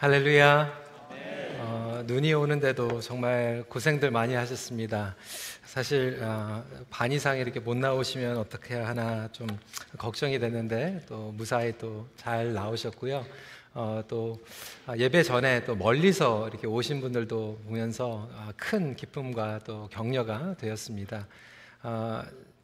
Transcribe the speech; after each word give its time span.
할렐루야. 0.00 0.72
어, 1.58 2.02
눈이 2.06 2.32
오는데도 2.32 3.02
정말 3.02 3.62
고생들 3.68 4.10
많이 4.10 4.32
하셨습니다. 4.32 5.14
사실 5.66 6.18
어, 6.22 6.64
반 6.88 7.12
이상 7.12 7.36
이렇게 7.36 7.60
못 7.60 7.76
나오시면 7.76 8.38
어떻게 8.38 8.76
하나 8.76 9.28
좀 9.30 9.46
걱정이 9.98 10.38
됐는데 10.38 11.02
또 11.06 11.32
무사히 11.36 11.76
또 11.76 12.08
잘 12.16 12.54
나오셨고요. 12.54 13.26
어, 13.74 14.02
또 14.08 14.40
아, 14.86 14.96
예배 14.96 15.22
전에 15.22 15.66
또 15.66 15.76
멀리서 15.76 16.48
이렇게 16.48 16.66
오신 16.66 17.02
분들도 17.02 17.60
보면서 17.66 18.26
아, 18.32 18.54
큰 18.56 18.96
기쁨과 18.96 19.60
또 19.66 19.86
격려가 19.92 20.54
되었습니다. 20.56 21.26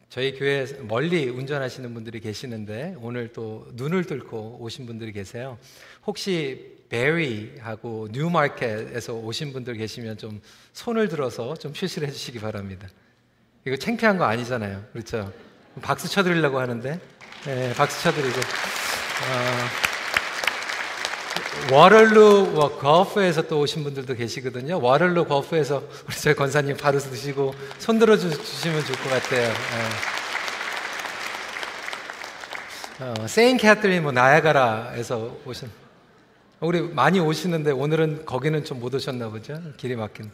아, 0.07 0.11
저희 0.11 0.39
교회 0.39 0.67
멀리 0.83 1.29
운전하시는 1.29 1.93
분들이 1.93 2.21
계시는데 2.21 2.97
오늘 3.01 3.33
또 3.33 3.67
눈을 3.73 4.05
뚫고 4.05 4.59
오신 4.61 4.87
분들이 4.87 5.13
계세요. 5.13 5.59
혹시 6.07 6.77
베리하고 6.89 8.09
뉴마켓에서 8.13 9.15
오신 9.15 9.53
분들 9.53 9.75
계시면 9.75 10.19
좀 10.19 10.41
손을 10.73 11.09
들어서 11.09 11.55
좀 11.57 11.73
표시를 11.73 12.09
해주시기 12.09 12.39
바랍니다. 12.39 12.89
이거 13.67 13.77
창피한 13.77 14.17
거 14.17 14.25
아니잖아요, 14.25 14.85
그렇죠? 14.93 15.33
박수 15.83 16.09
쳐드리려고 16.09 16.61
하는데, 16.61 17.01
네, 17.45 17.75
박수 17.75 18.03
쳐드리고. 18.05 18.39
어, 18.39 19.86
워럴루 21.73 22.79
거프에서 22.81 23.43
또 23.43 23.61
오신 23.61 23.83
분들도 23.85 24.15
계시거든요. 24.15 24.81
워럴루 24.81 25.27
거프에서 25.27 25.83
우리 26.07 26.17
저희 26.17 26.35
권사님 26.35 26.77
바로 26.77 26.99
드시고 26.99 27.55
손 27.79 27.99
들어 27.99 28.17
주시면 28.17 28.85
좋을 28.85 28.99
것 28.99 29.11
같아요. 29.11 29.49
네. 29.49 29.55
어, 33.05 33.27
세인 33.27 33.57
캐트린 33.59 34.03
뭐 34.03 34.13
나야가라에서 34.13 35.37
오신 35.45 35.69
우리 36.61 36.81
많이 36.81 37.21
오시는데 37.21 37.73
오늘은 37.73 38.25
거기는 38.25 38.65
좀 38.65 38.79
못 38.81 38.95
오셨나 38.95 39.29
보죠? 39.29 39.61
길이 39.77 39.97
막힌. 39.97 40.31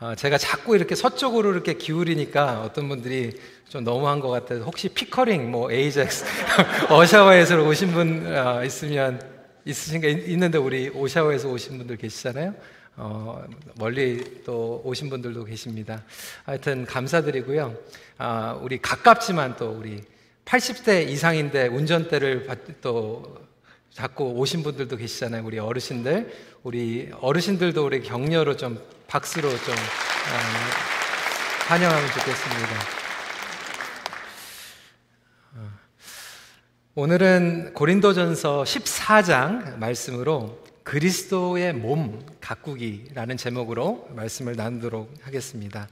어, 0.00 0.14
제가 0.14 0.38
자꾸 0.38 0.76
이렇게 0.76 0.94
서쪽으로 0.94 1.50
이렇게 1.50 1.74
기울이니까 1.74 2.62
어떤 2.62 2.88
분들이 2.88 3.32
좀 3.68 3.82
너무한 3.82 4.20
것 4.20 4.28
같아서 4.28 4.62
혹시 4.62 4.88
피커링, 4.88 5.50
뭐 5.50 5.72
에이젝스, 5.72 6.24
오샤와에서 6.88 7.60
오신 7.64 7.92
분 7.92 8.32
어, 8.32 8.62
있으면 8.64 9.20
있으신가 9.68 10.08
있는데 10.08 10.56
우리 10.56 10.88
오샤와에서 10.88 11.50
오신 11.50 11.78
분들 11.78 11.96
계시잖아요. 11.96 12.54
어, 12.96 13.44
멀리 13.76 14.42
또 14.44 14.80
오신 14.84 15.10
분들도 15.10 15.44
계십니다. 15.44 16.02
하여튼 16.44 16.86
감사드리고요. 16.86 17.76
아, 18.16 18.58
우리 18.62 18.80
가깝지만 18.80 19.56
또 19.56 19.70
우리 19.70 20.02
80대 20.46 21.06
이상인데 21.08 21.68
운전대를 21.68 22.48
또 22.80 23.46
자꾸 23.92 24.24
오신 24.24 24.62
분들도 24.62 24.96
계시잖아요. 24.96 25.44
우리 25.44 25.58
어르신들. 25.58 26.32
우리 26.62 27.10
어르신들도 27.20 27.84
우리 27.84 28.02
격려로 28.02 28.56
좀 28.56 28.82
박수로 29.06 29.48
좀 29.50 29.74
어, 29.74 30.38
환영하면 31.68 32.08
좋겠습니다. 32.08 32.97
오늘은 37.00 37.74
고린도전서 37.74 38.64
14장 38.64 39.78
말씀으로 39.78 40.64
그리스도의 40.82 41.72
몸 41.72 42.26
가꾸기라는 42.40 43.36
제목으로 43.36 44.08
말씀을 44.16 44.56
나누도록 44.56 45.14
하겠습니다. 45.22 45.86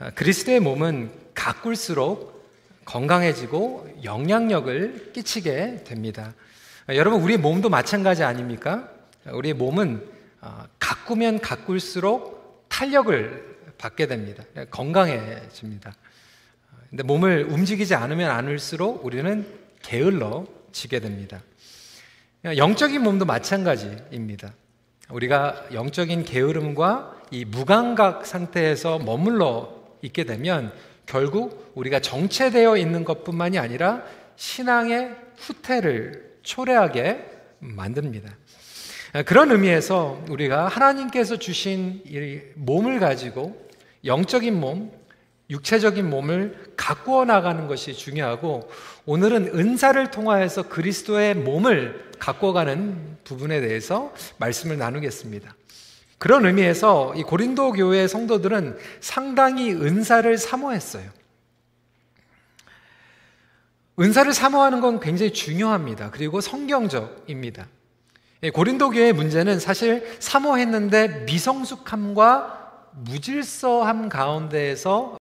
어, 0.00 0.10
그리스도의 0.16 0.58
몸은 0.58 1.12
가꿀수록 1.34 2.50
건강해지고 2.84 4.00
영향력을 4.02 5.12
끼치게 5.12 5.84
됩니다. 5.84 6.34
여러분, 6.88 7.22
우리 7.22 7.36
몸도 7.36 7.68
마찬가지 7.68 8.24
아닙니까? 8.24 8.90
우리 9.26 9.52
몸은 9.52 10.04
어, 10.40 10.64
가꾸면 10.80 11.38
가꿀수록 11.42 12.66
탄력을 12.68 13.56
받게 13.78 14.08
됩니다. 14.08 14.42
건강해집니다. 14.72 15.94
근데 16.88 17.04
몸을 17.04 17.46
움직이지 17.48 17.94
않으면 17.94 18.32
않을수록 18.32 19.06
우리는 19.06 19.59
게을러지게 19.82 21.00
됩니다. 21.00 21.42
영적인 22.44 23.02
몸도 23.02 23.24
마찬가지입니다. 23.24 24.54
우리가 25.10 25.66
영적인 25.72 26.24
게으름과 26.24 27.22
이 27.30 27.44
무감각 27.44 28.26
상태에서 28.26 28.98
머물러 28.98 29.74
있게 30.02 30.24
되면 30.24 30.72
결국 31.06 31.72
우리가 31.74 32.00
정체되어 32.00 32.76
있는 32.76 33.04
것뿐만이 33.04 33.58
아니라 33.58 34.04
신앙의 34.36 35.16
후퇴를 35.36 36.38
초래하게 36.42 37.26
만듭니다. 37.58 38.34
그런 39.26 39.50
의미에서 39.50 40.24
우리가 40.30 40.68
하나님께서 40.68 41.36
주신 41.36 42.00
이 42.06 42.40
몸을 42.54 43.00
가지고 43.00 43.68
영적인 44.04 44.58
몸, 44.58 44.92
육체적인 45.50 46.08
몸을 46.08 46.69
가꾸어 46.90 47.24
나가는 47.24 47.68
것이 47.68 47.94
중요하고 47.94 48.68
오늘은 49.06 49.56
은사를 49.56 50.10
통하여서 50.10 50.64
그리스도의 50.64 51.36
몸을 51.36 52.10
가꿔가는 52.18 53.18
부분에 53.22 53.60
대해서 53.60 54.12
말씀을 54.38 54.76
나누겠습니다. 54.76 55.54
그런 56.18 56.46
의미에서 56.46 57.14
이 57.14 57.22
고린도 57.22 57.74
교회 57.74 58.08
성도들은 58.08 58.76
상당히 58.98 59.70
은사를 59.72 60.36
사모했어요. 60.36 61.08
은사를 64.00 64.32
사모하는 64.32 64.80
건 64.80 64.98
굉장히 64.98 65.32
중요합니다. 65.32 66.10
그리고 66.10 66.40
성경적입니다. 66.40 67.68
예, 68.42 68.50
고린도 68.50 68.90
교회의 68.90 69.12
문제는 69.12 69.60
사실 69.60 70.16
사모했는데 70.18 71.24
미성숙함과 71.26 72.88
무질서함 73.04 74.08
가운데에서 74.08 75.19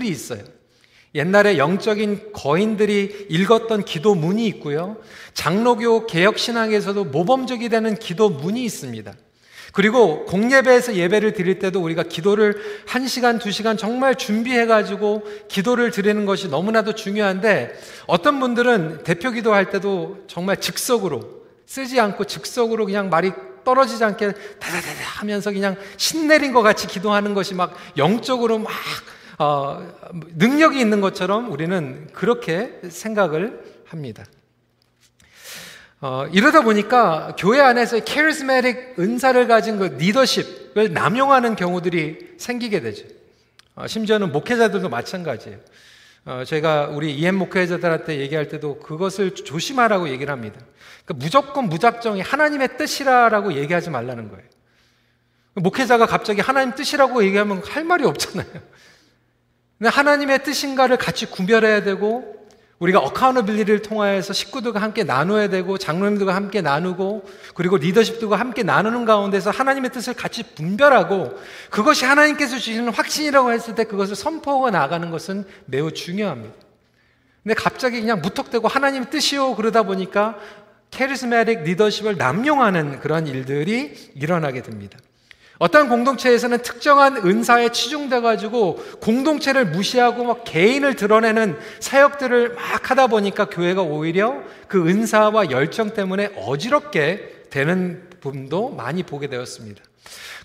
문들이 0.00 0.08
있어요. 0.08 0.42
옛날에 1.14 1.58
영적인 1.58 2.32
거인들이 2.32 3.26
읽었던 3.28 3.84
기도문이 3.84 4.46
있고요. 4.46 4.96
장로교 5.34 6.06
개혁 6.06 6.38
신앙에서도 6.38 7.04
모범적이 7.04 7.68
되는 7.68 7.96
기도문이 7.96 8.64
있습니다. 8.64 9.12
그리고 9.72 10.24
공예배에서 10.24 10.96
예배를 10.96 11.32
드릴 11.32 11.60
때도 11.60 11.80
우리가 11.80 12.04
기도를 12.04 12.60
한 12.86 13.06
시간, 13.06 13.38
두 13.38 13.52
시간 13.52 13.76
정말 13.76 14.16
준비해 14.16 14.66
가지고 14.66 15.22
기도를 15.48 15.92
드리는 15.92 16.26
것이 16.26 16.48
너무나도 16.48 16.94
중요한데 16.94 17.78
어떤 18.06 18.40
분들은 18.40 19.04
대표 19.04 19.30
기도할 19.30 19.70
때도 19.70 20.24
정말 20.26 20.56
즉석으로 20.56 21.22
쓰지 21.66 22.00
않고 22.00 22.24
즉석으로 22.24 22.86
그냥 22.86 23.10
말이 23.10 23.30
떨어지지 23.64 24.02
않게 24.02 24.32
다다다다 24.58 25.04
하면서 25.18 25.52
그냥 25.52 25.76
신내린 25.96 26.52
것 26.52 26.62
같이 26.62 26.88
기도하는 26.88 27.34
것이 27.34 27.54
막 27.54 27.76
영적으로 27.96 28.58
막 28.58 28.72
어, 29.42 29.90
능력이 30.36 30.78
있는 30.78 31.00
것처럼 31.00 31.50
우리는 31.50 32.08
그렇게 32.12 32.78
생각을 32.86 33.80
합니다. 33.86 34.22
어, 36.02 36.26
이러다 36.30 36.60
보니까 36.60 37.34
교회 37.38 37.58
안에서 37.58 38.00
캐리스메틱 38.00 38.96
은사를 38.98 39.48
가진 39.48 39.78
그 39.78 39.96
리더십을 39.98 40.92
남용하는 40.92 41.56
경우들이 41.56 42.34
생기게 42.36 42.82
되죠. 42.82 43.06
어, 43.76 43.86
심지어는 43.86 44.30
목회자들도 44.30 44.90
마찬가지예요. 44.90 45.58
어, 46.26 46.42
제가 46.46 46.88
우리 46.88 47.14
EM 47.14 47.36
목회자들한테 47.36 48.18
얘기할 48.18 48.48
때도 48.48 48.78
그것을 48.80 49.34
조심하라고 49.34 50.10
얘기를 50.10 50.30
합니다. 50.30 50.60
그러니까 51.06 51.24
무조건 51.24 51.70
무작정이 51.70 52.20
하나님의 52.20 52.76
뜻이라라고 52.76 53.54
얘기하지 53.54 53.88
말라는 53.88 54.28
거예요. 54.28 54.44
목회자가 55.54 56.04
갑자기 56.04 56.42
하나님 56.42 56.74
뜻이라고 56.74 57.24
얘기하면 57.24 57.62
할 57.64 57.84
말이 57.84 58.04
없잖아요. 58.04 58.80
하나님의 59.88 60.44
뜻인가를 60.44 60.98
같이 60.98 61.26
구별해야 61.26 61.82
되고 61.82 62.40
우리가 62.80 62.98
어카운터빌리를 62.98 63.82
통하여서 63.82 64.32
식구들과 64.32 64.80
함께 64.80 65.04
나눠야 65.04 65.48
되고 65.48 65.76
장로님들과 65.76 66.34
함께 66.34 66.62
나누고 66.62 67.24
그리고 67.54 67.76
리더십들과 67.76 68.36
함께 68.36 68.62
나누는 68.62 69.04
가운데서 69.04 69.50
하나님의 69.50 69.92
뜻을 69.92 70.14
같이 70.14 70.42
분별하고 70.54 71.38
그것이 71.70 72.06
하나님께서 72.06 72.58
주시는 72.58 72.92
확신이라고 72.92 73.52
했을 73.52 73.74
때 73.74 73.84
그것을 73.84 74.16
선포하고 74.16 74.70
나가는 74.70 75.10
것은 75.10 75.44
매우 75.66 75.92
중요합니다. 75.92 76.54
근데 77.42 77.54
갑자기 77.54 78.00
그냥 78.00 78.22
무턱대고 78.22 78.66
하나님의 78.66 79.10
뜻이요 79.10 79.56
그러다 79.56 79.82
보니까 79.82 80.38
캐리스메틱 80.90 81.62
리더십을 81.64 82.16
남용하는 82.16 83.00
그런 83.00 83.26
일들이 83.26 83.94
일어나게 84.14 84.62
됩니다. 84.62 84.98
어떤 85.60 85.90
공동체에서는 85.90 86.62
특정한 86.62 87.18
은사에 87.18 87.68
치중돼 87.68 88.22
가지고 88.22 88.82
공동체를 89.02 89.66
무시하고 89.66 90.24
막 90.24 90.42
개인을 90.44 90.96
드러내는 90.96 91.58
사역들을 91.80 92.54
막 92.54 92.90
하다 92.90 93.08
보니까 93.08 93.44
교회가 93.44 93.82
오히려 93.82 94.42
그 94.68 94.88
은사와 94.88 95.50
열정 95.50 95.90
때문에 95.90 96.30
어지럽게 96.34 97.44
되는 97.50 98.08
부분도 98.22 98.70
많이 98.70 99.02
보게 99.02 99.26
되었습니다. 99.26 99.82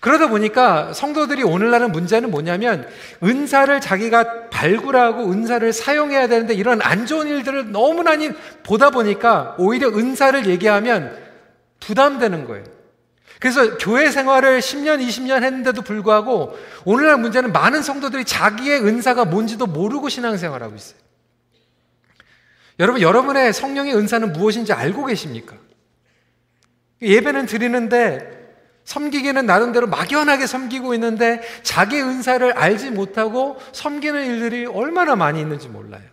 그러다 0.01 0.27
보니까 0.27 0.91
성도들이 0.91 1.43
오늘날은 1.43 1.93
문제는 1.93 2.29
뭐냐면 2.29 2.85
은사를 3.23 3.79
자기가 3.79 4.49
발굴하고 4.49 5.31
은사를 5.31 5.71
사용해야 5.71 6.27
되는데 6.27 6.53
이런 6.53 6.81
안 6.81 7.05
좋은 7.05 7.27
일들을 7.27 7.71
너무 7.71 8.03
많이 8.03 8.31
보다 8.63 8.89
보니까 8.89 9.55
오히려 9.59 9.87
은사를 9.87 10.45
얘기하면 10.45 11.17
부담되는 11.79 12.45
거예요. 12.47 12.75
그래서 13.39 13.77
교회 13.77 14.09
생활을 14.11 14.59
10년, 14.59 15.05
20년 15.05 15.43
했는데도 15.43 15.81
불구하고 15.81 16.57
오늘날 16.85 17.17
문제는 17.17 17.51
많은 17.51 17.81
성도들이 17.81 18.25
자기의 18.25 18.81
은사가 18.81 19.25
뭔지도 19.25 19.67
모르고 19.67 20.09
신앙생활하고 20.09 20.75
있어요. 20.75 20.99
여러분, 22.79 23.01
여러분의 23.01 23.53
성령의 23.53 23.95
은사는 23.95 24.33
무엇인지 24.33 24.73
알고 24.73 25.05
계십니까? 25.05 25.55
예배는 27.01 27.45
드리는데 27.45 28.35
섬기기는 28.85 29.45
나름대로 29.45 29.87
막연하게 29.87 30.45
섬기고 30.47 30.93
있는데 30.93 31.41
자기 31.63 31.99
은사를 31.99 32.53
알지 32.53 32.91
못하고 32.91 33.57
섬기는 33.71 34.25
일들이 34.25 34.65
얼마나 34.65 35.15
많이 35.15 35.41
있는지 35.41 35.67
몰라요. 35.67 36.03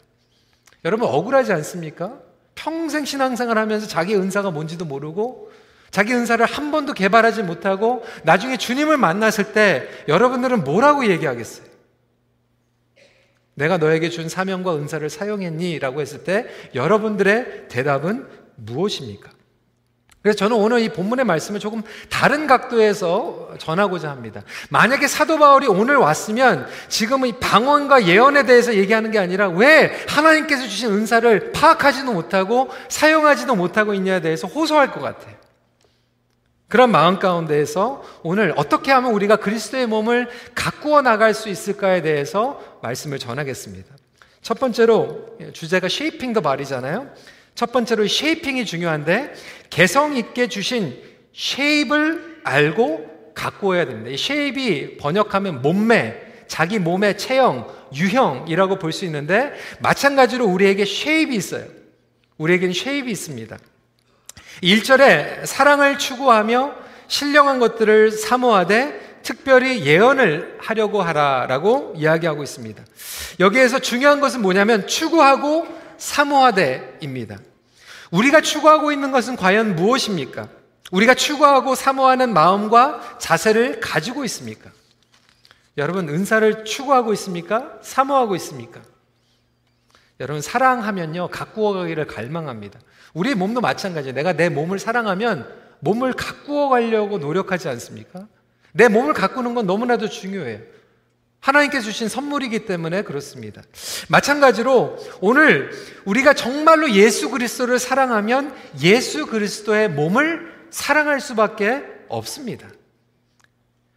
여러분 0.85 1.09
억울하지 1.09 1.53
않습니까? 1.53 2.19
평생 2.55 3.05
신앙생활 3.05 3.59
하면서 3.59 3.87
자기 3.87 4.15
은사가 4.17 4.51
뭔지도 4.51 4.85
모르고 4.85 5.52
자기 5.93 6.15
은사를 6.15 6.45
한 6.45 6.71
번도 6.73 6.95
개발하지 6.95 7.43
못하고 7.43 8.03
나중에 8.25 8.57
주님을 8.57 8.97
만났을 8.97 9.53
때 9.53 9.87
여러분들은 10.09 10.65
뭐라고 10.65 11.07
얘기하겠어요? 11.07 11.67
내가 13.55 13.77
너에게 13.77 14.09
준 14.09 14.31
사명과 14.31 14.75
은사를 14.75 15.09
사용했니? 15.09 15.79
라고 15.79 16.01
했을 16.01 16.25
때 16.25 16.47
여러분들의 16.75 17.69
대답은 17.69 18.27
무엇입니까? 18.57 19.31
그래서 20.23 20.39
저는 20.39 20.57
오늘 20.57 20.81
이 20.81 20.89
본문의 20.89 21.27
말씀을 21.27 21.61
조금 21.61 21.83
다른 22.09 22.47
각도에서 22.47 23.51
전하고자 23.59 24.09
합니다. 24.09 24.43
만약에 24.71 25.07
사도 25.09 25.37
바울이 25.39 25.67
오늘 25.67 25.97
왔으면 25.97 26.67
지금 26.89 27.27
이 27.27 27.33
방언과 27.33 28.07
예언에 28.07 28.45
대해서 28.45 28.73
얘기하는 28.75 29.11
게 29.11 29.19
아니라 29.19 29.49
왜 29.49 29.93
하나님께서 30.09 30.63
주신 30.63 30.91
은사를 30.93 31.53
파악하지도 31.53 32.13
못하고 32.13 32.71
사용하지도 32.89 33.57
못하고 33.57 33.93
있냐에 33.93 34.21
대해서 34.21 34.47
호소할 34.47 34.93
것 34.93 35.01
같아요. 35.01 35.43
그런 36.73 36.91
마음 36.91 37.19
가운데에서 37.19 38.03
오늘 38.23 38.55
어떻게 38.57 38.93
하면 38.93 39.13
우리가 39.13 39.37
그리스도의 39.37 39.87
몸을 39.87 40.31
가꾸어 40.55 41.03
나갈 41.03 41.35
수 41.35 41.51
있을까에 41.51 42.01
대해서 42.01 42.63
말씀을 42.81 43.19
전하겠습니다. 43.19 43.95
첫 44.41 44.59
번째로 44.59 45.37
주제가 45.53 45.91
Shaping 45.91 46.33
the 46.33 46.41
Body잖아요. 46.41 47.11
첫 47.55 47.73
번째로 47.73 48.07
shaping이 48.07 48.65
중요한데 48.65 49.35
개성 49.69 50.17
있게 50.17 50.49
주신 50.49 50.99
shape을 51.35 52.41
알고 52.43 53.33
가꾸어야 53.35 53.85
됩니다. 53.85 54.09
이 54.09 54.17
shape이 54.17 54.97
번역하면 54.97 55.61
몸매, 55.61 56.17
자기 56.49 56.79
몸의 56.79 57.19
체형, 57.19 57.69
유형이라고 57.95 58.79
볼 58.79 58.93
수 58.93 59.05
있는데 59.05 59.53
마찬가지로 59.81 60.47
우리에게 60.47 60.87
shape이 60.87 61.37
있어요. 61.37 61.67
우리에게는 62.39 62.73
쉐입이 62.73 63.11
있습니다. 63.11 63.59
1절에 64.63 65.47
사랑을 65.47 65.99
추구하며 65.99 66.75
신령한 67.09 67.59
것들을 67.59 68.11
사모하되 68.11 69.21
특별히 69.23 69.85
예언을 69.85 70.59
하려고 70.61 71.03
하라라고 71.03 71.95
이야기하고 71.97 72.43
있습니다. 72.43 72.83
여기에서 73.41 73.79
중요한 73.79 74.21
것은 74.21 74.43
뭐냐면 74.43 74.87
추구하고 74.87 75.67
사모하되입니다. 75.99 77.39
우리가 78.11 78.41
추구하고 78.41 78.93
있는 78.93 79.11
것은 79.11 79.37
과연 79.37 79.77
무엇입니까? 79.77 80.49
우리가 80.91 81.15
추구하고 81.15 81.75
사모하는 81.75 82.35
마음과 82.35 83.19
자세를 83.19 83.81
가지고 83.81 84.25
있습니까? 84.25 84.71
여러분, 85.79 86.09
은사를 86.09 86.67
추구하고 86.67 87.15
있습니까? 87.15 87.79
사모하고 87.83 88.37
있습니까? 88.37 88.83
여러분, 90.23 90.41
사랑하면요, 90.41 91.29
가꾸어 91.33 91.73
가기를 91.73 92.07
갈망합니다. 92.07 92.79
우리 93.13 93.35
몸도 93.35 93.61
마찬가지예요. 93.61 94.15
내가 94.15 94.33
내 94.35 94.49
몸을 94.49 94.79
사랑하면 94.79 95.53
몸을 95.81 96.13
가꾸어 96.13 96.69
가려고 96.69 97.19
노력하지 97.19 97.69
않습니까? 97.69 98.29
내 98.73 98.87
몸을 98.87 99.15
가꾸는 99.15 99.55
건 99.55 99.67
너무나도 99.67 100.09
중요해요. 100.09 100.61
하나님께 101.41 101.81
주신 101.81 102.09
선물이기 102.09 102.67
때문에 102.67 103.03
그렇습니다. 103.03 103.63
마찬가지로 104.09 104.97
오늘 105.21 105.73
우리가 106.05 106.35
정말로 106.35 106.93
예수 106.93 107.29
그리스도를 107.29 107.81
사랑하면 107.81 108.55
예수 108.81 109.27
그리스도의 109.27 109.91
몸을 109.91 110.53
사랑할 110.71 111.21
수밖에 111.21 111.83
없습니다. 112.09 112.69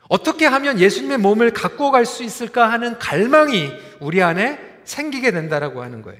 어떻게 0.10 0.48
하면 0.48 0.79
예수님의 0.79 1.20
몸을 1.20 1.51
가꾸어 1.51 1.91
갈수 1.91 2.24
있을까 2.24 2.72
하는 2.72 2.98
갈망이 2.98 3.72
우리 4.00 4.24
안에 4.24 4.64
생기게 4.86 5.32
된다라고 5.32 5.82
하는 5.82 6.01
거예요. 6.01 6.20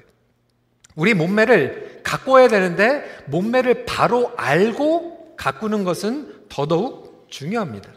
우리 0.94 1.14
몸매를 1.14 2.00
가꿔야 2.02 2.48
되는데 2.48 3.22
몸매를 3.26 3.84
바로 3.84 4.32
알고 4.36 5.34
가꾸는 5.36 5.84
것은 5.84 6.46
더더욱 6.48 7.26
중요합니다. 7.30 7.90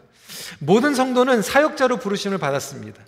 모든 0.58 0.94
성도는 0.94 1.42
사역자로 1.42 1.98
부르심을 1.98 2.38
받았습니다. 2.38 3.02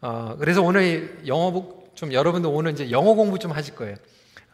어, 0.00 0.36
그래서 0.38 0.62
오늘 0.62 1.22
영어 1.26 1.82
좀 1.94 2.12
여러분들 2.12 2.50
오늘 2.52 2.72
이제 2.72 2.90
영어 2.90 3.14
공부 3.14 3.38
좀 3.38 3.52
하실 3.52 3.74
거예요. 3.74 3.96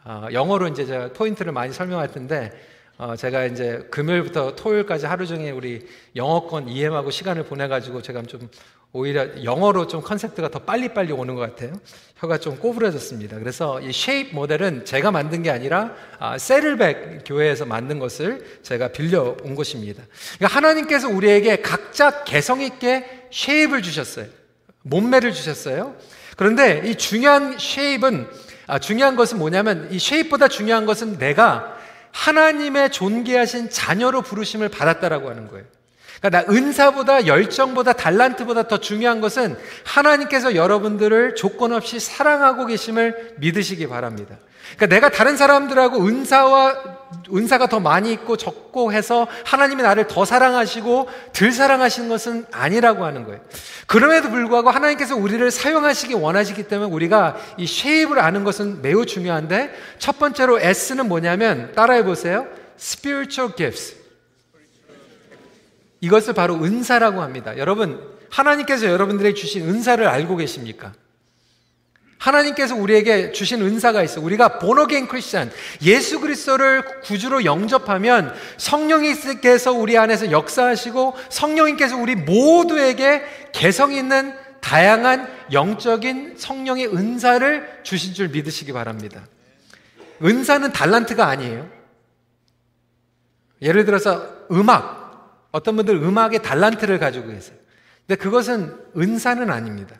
어, 0.03 0.27
영어로 0.31 0.67
이제 0.67 0.85
제가 0.85 1.13
포인트를 1.13 1.51
많이 1.51 1.73
설명할 1.73 2.11
텐데 2.11 2.51
어, 2.97 3.15
제가 3.15 3.45
이제 3.45 3.87
금요일부터 3.89 4.55
토요일까지 4.55 5.05
하루 5.05 5.25
종일 5.25 5.53
우리 5.53 5.87
영어권 6.15 6.67
EM하고 6.67 7.11
시간을 7.11 7.45
보내가지고 7.45 8.01
제가 8.01 8.23
좀 8.23 8.49
오히려 8.91 9.43
영어로 9.43 9.87
좀 9.87 10.01
컨셉트가 10.01 10.49
더 10.49 10.59
빨리빨리 10.59 11.11
오는 11.11 11.35
것 11.35 11.41
같아요. 11.41 11.73
혀가 12.15 12.39
좀 12.39 12.57
꼬부러졌습니다. 12.57 13.37
그래서 13.37 13.79
이 13.81 13.91
shape 13.91 14.33
모델은 14.33 14.83
제가 14.85 15.11
만든 15.11 15.43
게 15.43 15.51
아니라 15.51 15.93
아, 16.17 16.37
새들백 16.37 17.23
교회에서 17.25 17.65
만든 17.65 17.99
것을 17.99 18.59
제가 18.63 18.89
빌려 18.89 19.37
온 19.43 19.53
것입니다. 19.53 20.03
그러니까 20.37 20.57
하나님께서 20.57 21.07
우리에게 21.07 21.61
각자 21.61 22.23
개성 22.23 22.61
있게 22.61 23.27
shape을 23.31 23.83
주셨어요. 23.83 24.25
몸매를 24.81 25.33
주셨어요. 25.33 25.95
그런데 26.35 26.81
이 26.85 26.95
중요한 26.95 27.57
shape은 27.59 28.27
아, 28.65 28.79
중요한 28.79 29.15
것은 29.15 29.37
뭐냐면 29.37 29.87
이 29.91 29.99
shape보다 29.99 30.47
중요한 30.47 30.85
것은 30.85 31.19
내가 31.19 31.77
하나님의 32.11 32.91
존귀하신 32.91 33.69
자녀로 33.69 34.23
부르심을 34.23 34.69
받았다라고 34.69 35.29
하는 35.29 35.47
거예요. 35.47 35.65
그러니까 36.21 36.29
나 36.29 36.53
은사보다 36.53 37.27
열정보다 37.27 37.93
달란트보다 37.93 38.67
더 38.67 38.77
중요한 38.77 39.21
것은 39.21 39.57
하나님께서 39.85 40.55
여러분들을 40.55 41.35
조건 41.35 41.73
없이 41.73 41.99
사랑하고 41.99 42.65
계심을 42.65 43.35
믿으시기 43.37 43.87
바랍니다. 43.87 44.35
그러니까 44.75 44.87
내가 44.87 45.09
다른 45.09 45.35
사람들하고 45.35 46.05
은사와 46.05 46.99
은사가 47.33 47.67
더 47.67 47.79
많이 47.79 48.11
있고 48.13 48.37
적고 48.37 48.93
해서 48.93 49.27
하나님이 49.45 49.81
나를 49.81 50.07
더 50.07 50.25
사랑하시고 50.25 51.09
덜 51.33 51.51
사랑하시는 51.51 52.07
것은 52.07 52.45
아니라고 52.51 53.03
하는 53.03 53.23
거예요. 53.25 53.39
그럼에도 53.87 54.29
불구하고 54.29 54.69
하나님께서 54.69 55.15
우리를 55.15 55.49
사용하시기 55.49 56.13
원하시기 56.13 56.63
때문에 56.63 56.91
우리가 56.91 57.37
이 57.57 57.65
쉐입을 57.65 58.19
아는 58.19 58.43
것은 58.43 58.81
매우 58.81 59.05
중요한데 59.05 59.73
첫 59.97 60.19
번째로 60.19 60.59
S는 60.59 61.07
뭐냐면 61.07 61.71
따라해 61.73 62.03
보세요. 62.03 62.45
spiritual 62.79 63.55
gifts. 63.55 63.98
이것을 66.01 66.33
바로 66.33 66.55
은사라고 66.55 67.21
합니다. 67.21 67.57
여러분, 67.57 68.01
하나님께서 68.29 68.85
여러분들에게 68.85 69.33
주신 69.33 69.67
은사를 69.67 70.05
알고 70.07 70.37
계십니까? 70.37 70.93
하나님께서 72.19 72.75
우리에게 72.75 73.31
주신 73.31 73.61
은사가 73.61 74.03
있어. 74.03 74.21
우리가 74.21 74.59
보너게인 74.59 75.07
크리스천, 75.07 75.51
예수 75.83 76.19
그리스도를 76.19 76.83
구주로 77.01 77.45
영접하면 77.45 78.33
성령님께서 78.57 79.71
우리 79.71 79.97
안에서 79.97 80.29
역사하시고 80.29 81.15
성령님께서 81.29 81.95
우리 81.97 82.15
모두에게 82.15 83.23
개성 83.53 83.93
있는 83.93 84.33
다양한 84.59 85.31
영적인 85.53 86.35
성령의 86.37 86.87
은사를 86.87 87.79
주신 87.83 88.13
줄 88.13 88.27
믿으시기 88.27 88.73
바랍니다. 88.73 89.25
은사는 90.21 90.73
달란트가 90.73 91.25
아니에요. 91.25 91.69
예를 93.61 93.85
들어서 93.85 94.27
음악, 94.51 94.98
어떤 95.51 95.75
분들 95.75 95.95
음악의 95.95 96.41
달란트를 96.43 96.99
가지고 96.99 97.27
계세요. 97.27 97.57
근데 98.07 98.21
그것은 98.21 98.75
은사는 98.97 99.49
아닙니다. 99.49 99.95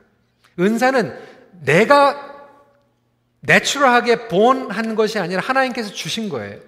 은사는 0.59 1.17
내가 1.61 2.29
내추럴하게 3.41 4.27
본한 4.27 4.95
것이 4.95 5.19
아니라 5.19 5.41
하나님께서 5.41 5.91
주신 5.91 6.29
거예요. 6.29 6.59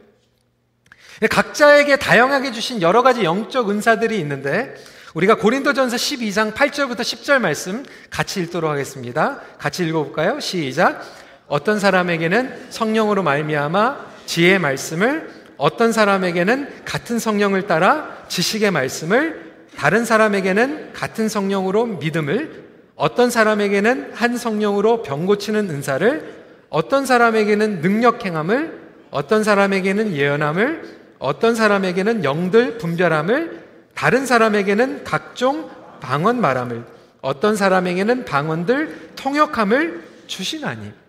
각자에게 1.29 1.97
다양하게 1.97 2.51
주신 2.51 2.81
여러 2.81 3.03
가지 3.03 3.23
영적 3.23 3.69
은사들이 3.69 4.19
있는데 4.19 4.73
우리가 5.13 5.35
고린도전서 5.35 5.97
12장 5.97 6.53
8절부터 6.53 7.01
10절 7.01 7.39
말씀 7.39 7.85
같이 8.09 8.41
읽도록 8.41 8.71
하겠습니다. 8.71 9.41
같이 9.57 9.85
읽어볼까요? 9.85 10.39
시작. 10.39 11.03
어떤 11.47 11.79
사람에게는 11.79 12.67
성령으로 12.69 13.21
말미암아 13.23 14.11
지혜의 14.25 14.59
말씀을 14.59 15.40
어떤 15.61 15.91
사람에게는 15.91 16.85
같은 16.85 17.19
성령을 17.19 17.67
따라 17.67 18.25
지식의 18.29 18.71
말씀을 18.71 19.51
다른 19.77 20.05
사람에게는 20.05 20.93
같은 20.93 21.29
성령으로 21.29 21.85
믿음을 21.85 22.63
어떤 22.95 23.29
사람에게는 23.29 24.09
한 24.15 24.37
성령으로 24.37 25.03
병 25.03 25.27
고치는 25.27 25.69
은사를, 25.69 26.33
어떤 26.69 27.05
사람에게는 27.05 27.81
능력 27.81 28.25
행함을, 28.25 28.79
어떤 29.11 29.43
사람에게는 29.43 30.15
예언함을, 30.15 30.81
어떤 31.19 31.53
사람에게는 31.53 32.23
영들 32.23 32.79
분별함을, 32.79 33.63
다른 33.93 34.25
사람에게는 34.25 35.03
각종 35.03 35.69
방언 35.99 36.41
말함을, 36.41 36.83
어떤 37.21 37.55
사람에게는 37.55 38.25
방언들 38.25 39.11
통역함을 39.15 40.03
주시나니. 40.25 41.00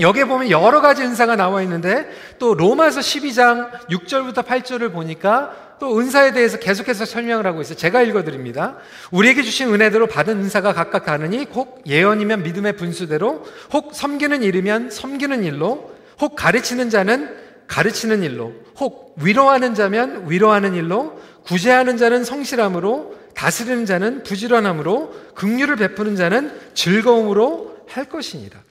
여기에 0.00 0.24
보면 0.24 0.50
여러 0.50 0.80
가지 0.80 1.02
은사가 1.02 1.36
나와 1.36 1.62
있는데 1.62 2.08
또 2.40 2.54
로마서 2.54 3.00
12장 3.00 3.70
6절부터 3.88 4.44
8절을 4.44 4.92
보니까 4.92 5.64
또 5.78 5.98
은사에 5.98 6.32
대해서 6.32 6.58
계속해서 6.58 7.04
설명을 7.04 7.46
하고 7.46 7.60
있어요. 7.60 7.76
제가 7.76 8.02
읽어드립니다. 8.02 8.76
우리에게 9.12 9.42
주신 9.42 9.72
은혜대로 9.72 10.08
받은 10.08 10.38
은사가 10.38 10.72
각각 10.72 11.04
다르니 11.04 11.46
혹 11.52 11.82
예언이면 11.86 12.42
믿음의 12.42 12.76
분수대로 12.76 13.44
혹 13.72 13.94
섬기는 13.94 14.42
일이면 14.42 14.90
섬기는 14.90 15.44
일로 15.44 15.92
혹 16.20 16.34
가르치는 16.34 16.90
자는 16.90 17.36
가르치는 17.68 18.22
일로 18.24 18.52
혹 18.78 19.14
위로하는 19.22 19.74
자면 19.74 20.28
위로하는 20.28 20.74
일로 20.74 21.20
구제하는 21.44 21.96
자는 21.96 22.24
성실함으로 22.24 23.14
다스리는 23.34 23.86
자는 23.86 24.22
부지런함으로 24.24 25.34
긍휼을 25.34 25.76
베푸는 25.76 26.16
자는 26.16 26.52
즐거움으로 26.74 27.76
할 27.88 28.06
것이니라. 28.06 28.63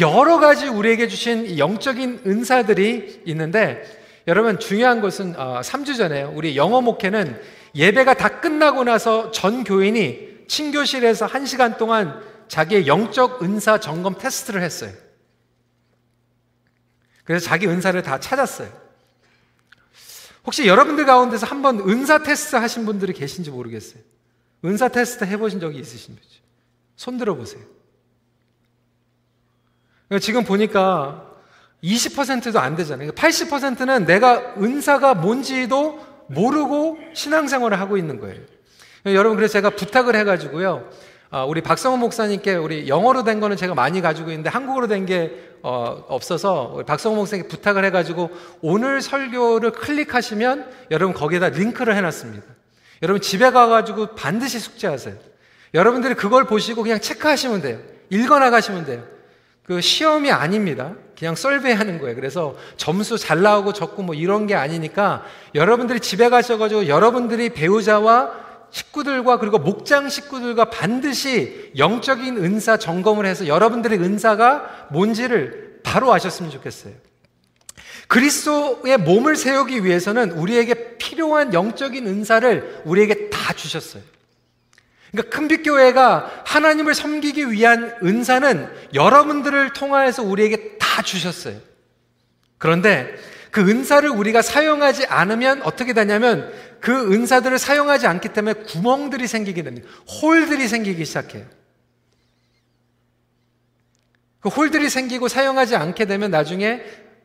여러 0.00 0.38
가지 0.38 0.68
우리에게 0.68 1.08
주신 1.08 1.58
영적인 1.58 2.22
은사들이 2.26 3.22
있는데 3.26 3.82
여러분 4.26 4.58
중요한 4.58 5.00
것은 5.00 5.34
3주 5.34 5.90
어, 5.90 5.94
전에 5.94 6.22
우리 6.22 6.56
영어 6.56 6.80
목회는 6.80 7.40
예배가 7.74 8.14
다 8.14 8.40
끝나고 8.40 8.84
나서 8.84 9.30
전 9.30 9.64
교인이 9.64 10.46
친교실에서 10.48 11.26
1시간 11.26 11.78
동안 11.78 12.20
자기의 12.48 12.86
영적 12.86 13.42
은사 13.42 13.78
점검 13.78 14.18
테스트를 14.18 14.62
했어요. 14.62 14.92
그래서 17.24 17.46
자기 17.46 17.66
은사를 17.68 18.00
다 18.02 18.18
찾았어요. 18.18 18.68
혹시 20.44 20.66
여러분들 20.66 21.06
가운데서 21.06 21.46
한번 21.46 21.78
은사 21.88 22.22
테스트 22.22 22.56
하신 22.56 22.86
분들이 22.86 23.12
계신지 23.12 23.50
모르겠어요. 23.50 24.02
은사 24.64 24.88
테스트 24.88 25.24
해보신 25.24 25.60
적이 25.60 25.78
있으신 25.78 26.16
분이 26.16 26.26
손 26.96 27.18
들어 27.18 27.34
보세요. 27.34 27.62
지금 30.18 30.44
보니까 30.44 31.26
20%도 31.84 32.58
안 32.58 32.76
되잖아요. 32.76 33.12
80%는 33.12 34.06
내가 34.06 34.54
은사가 34.58 35.14
뭔지도 35.14 36.00
모르고 36.26 36.98
신앙생활을 37.14 37.78
하고 37.80 37.96
있는 37.96 38.20
거예요. 38.20 38.40
여러분, 39.06 39.36
그래서 39.36 39.52
제가 39.52 39.70
부탁을 39.70 40.16
해가지고요. 40.16 40.88
아, 41.32 41.44
우리 41.44 41.60
박성호 41.60 41.96
목사님께 41.96 42.56
우리 42.56 42.88
영어로 42.88 43.22
된 43.22 43.38
거는 43.38 43.56
제가 43.56 43.74
많이 43.74 44.00
가지고 44.00 44.30
있는데 44.30 44.50
한국어로 44.50 44.88
된게 44.88 45.50
어, 45.62 46.04
없어서 46.08 46.82
박성호 46.86 47.16
목사님께 47.16 47.48
부탁을 47.48 47.84
해가지고 47.84 48.30
오늘 48.62 49.00
설교를 49.00 49.70
클릭하시면 49.70 50.68
여러분 50.90 51.14
거기에다 51.14 51.50
링크를 51.50 51.94
해놨습니다. 51.94 52.44
여러분 53.02 53.22
집에 53.22 53.50
가가지고 53.50 54.16
반드시 54.16 54.58
숙제하세요. 54.58 55.14
여러분들이 55.72 56.14
그걸 56.14 56.44
보시고 56.44 56.82
그냥 56.82 57.00
체크하시면 57.00 57.62
돼요. 57.62 57.78
읽어나가시면 58.10 58.84
돼요. 58.84 59.04
그 59.70 59.80
시험이 59.80 60.32
아닙니다. 60.32 60.94
그냥 61.16 61.36
썰배하는 61.36 62.00
거예요. 62.00 62.16
그래서 62.16 62.56
점수 62.76 63.16
잘 63.16 63.40
나오고 63.40 63.72
적고 63.72 64.02
뭐 64.02 64.16
이런 64.16 64.48
게 64.48 64.56
아니니까 64.56 65.22
여러분들이 65.54 66.00
집에 66.00 66.28
가셔가지고 66.28 66.88
여러분들이 66.88 67.50
배우자와 67.50 68.32
식구들과 68.72 69.38
그리고 69.38 69.58
목장 69.60 70.08
식구들과 70.08 70.70
반드시 70.70 71.70
영적인 71.78 72.36
은사 72.38 72.78
점검을 72.78 73.26
해서 73.26 73.46
여러분들의 73.46 74.00
은사가 74.00 74.88
뭔지를 74.90 75.78
바로 75.84 76.12
아셨으면 76.12 76.50
좋겠어요. 76.50 76.94
그리스도의 78.08 78.98
몸을 78.98 79.36
세우기 79.36 79.84
위해서는 79.84 80.32
우리에게 80.32 80.96
필요한 80.98 81.54
영적인 81.54 82.08
은사를 82.08 82.82
우리에게 82.84 83.30
다 83.30 83.52
주셨어요. 83.52 84.02
그러니까 85.10 85.36
큰빛교회가 85.36 86.44
하나님을 86.46 86.94
섬기기 86.94 87.50
위한 87.50 87.96
은사는 88.02 88.68
여러분들을 88.94 89.72
통하여서 89.72 90.22
우리에게 90.22 90.78
다 90.78 91.02
주셨어요. 91.02 91.58
그런데 92.58 93.14
그 93.50 93.68
은사를 93.68 94.08
우리가 94.08 94.42
사용하지 94.42 95.06
않으면 95.06 95.62
어떻게 95.62 95.92
되냐면 95.92 96.52
그 96.80 97.12
은사들을 97.12 97.58
사용하지 97.58 98.06
않기 98.06 98.28
때문에 98.28 98.62
구멍들이 98.62 99.26
생기게 99.26 99.62
됩니다. 99.62 99.88
홀들이 100.22 100.68
생기기 100.68 101.04
시작해요. 101.04 101.44
그 104.40 104.48
홀들이 104.48 104.88
생기고 104.88 105.28
사용하지 105.28 105.76
않게 105.76 106.06
되면 106.06 106.30
나중에 106.30 106.82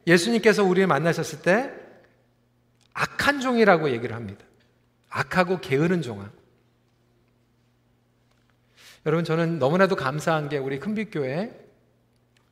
예수님께서 0.08 0.64
우리를 0.64 0.88
만나셨을 0.88 1.42
때 1.42 1.72
악한 2.94 3.40
종이라고 3.40 3.92
얘기를 3.92 4.16
합니다. 4.16 4.44
악하고 5.10 5.60
게으른 5.60 6.02
종아. 6.02 6.30
여러분 9.06 9.24
저는 9.24 9.60
너무나도 9.60 9.96
감사한 9.96 10.50
게 10.50 10.58
우리 10.58 10.80
큰빛교회 10.80 11.52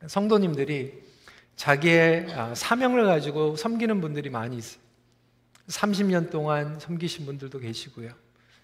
성도님들이 0.06 1.02
자기의 1.56 2.32
아, 2.32 2.54
사명을 2.54 3.06
가지고 3.06 3.56
섬기는 3.56 4.00
분들이 4.00 4.30
많이 4.30 4.56
있어요. 4.56 4.80
30년 5.66 6.30
동안 6.30 6.78
섬기신 6.78 7.26
분들도 7.26 7.58
계시고요. 7.58 8.10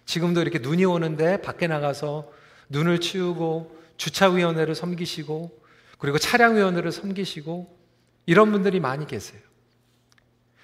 지금도 0.05 0.41
이렇게 0.41 0.61
눈이 0.61 0.85
오는데 0.85 1.41
밖에 1.41 1.67
나가서 1.67 2.31
눈을 2.69 3.01
치우고 3.01 3.77
주차위원회를 3.97 4.77
섬기시고 4.77 5.61
그리고 5.99 6.19
차량위원회를 6.19 6.93
섬기시고 6.93 7.77
이런 8.27 8.53
분들이 8.53 8.79
많이 8.79 9.05
계세요. 9.07 9.41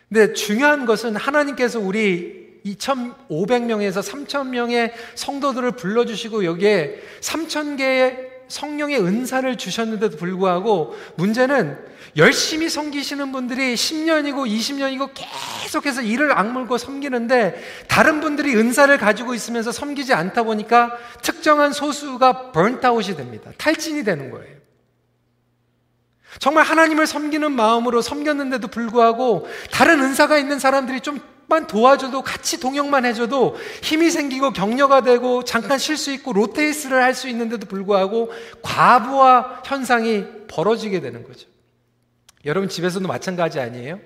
근데 0.08 0.32
중요한 0.32 0.86
것은 0.86 1.16
하나님께서 1.16 1.80
우리 1.80 2.45
2,500명에서 2.74 4.02
3,000명의 4.02 4.92
성도들을 5.14 5.72
불러주시고 5.72 6.44
여기에 6.44 7.00
3,000개의 7.20 8.36
성령의 8.48 9.00
은사를 9.00 9.56
주셨는데도 9.56 10.16
불구하고 10.16 10.96
문제는 11.16 11.78
열심히 12.16 12.68
섬기시는 12.68 13.32
분들이 13.32 13.74
10년이고 13.74 14.48
20년이고 14.48 15.10
계속해서 15.62 16.02
이를 16.02 16.36
악물고 16.38 16.78
섬기는데 16.78 17.60
다른 17.88 18.20
분들이 18.20 18.54
은사를 18.54 18.96
가지고 18.98 19.34
있으면서 19.34 19.72
섬기지 19.72 20.14
않다 20.14 20.44
보니까 20.44 20.96
특정한 21.22 21.72
소수가 21.72 22.52
번트아웃이 22.52 23.16
됩니다. 23.16 23.50
탈진이 23.58 24.04
되는 24.04 24.30
거예요. 24.30 24.56
정말 26.38 26.64
하나님을 26.64 27.06
섬기는 27.06 27.50
마음으로 27.52 28.02
섬겼는데도 28.02 28.68
불구하고 28.68 29.48
다른 29.70 30.00
은사가 30.00 30.38
있는 30.38 30.58
사람들이 30.58 31.00
좀 31.00 31.20
만 31.48 31.66
도와줘도 31.66 32.22
같이 32.22 32.58
동역만 32.58 33.04
해줘도 33.04 33.56
힘이 33.82 34.10
생기고 34.10 34.52
격려가 34.52 35.00
되고 35.02 35.44
잠깐 35.44 35.78
쉴 35.78 35.96
수 35.96 36.12
있고 36.12 36.32
로테이스를 36.32 37.02
할 37.02 37.14
수 37.14 37.28
있는데도 37.28 37.66
불구하고 37.66 38.30
과부하 38.62 39.62
현상이 39.64 40.24
벌어지게 40.48 41.00
되는 41.00 41.26
거죠. 41.26 41.48
여러분 42.44 42.68
집에서도 42.68 43.06
마찬가지 43.08 43.58
아니에요? 43.58 43.98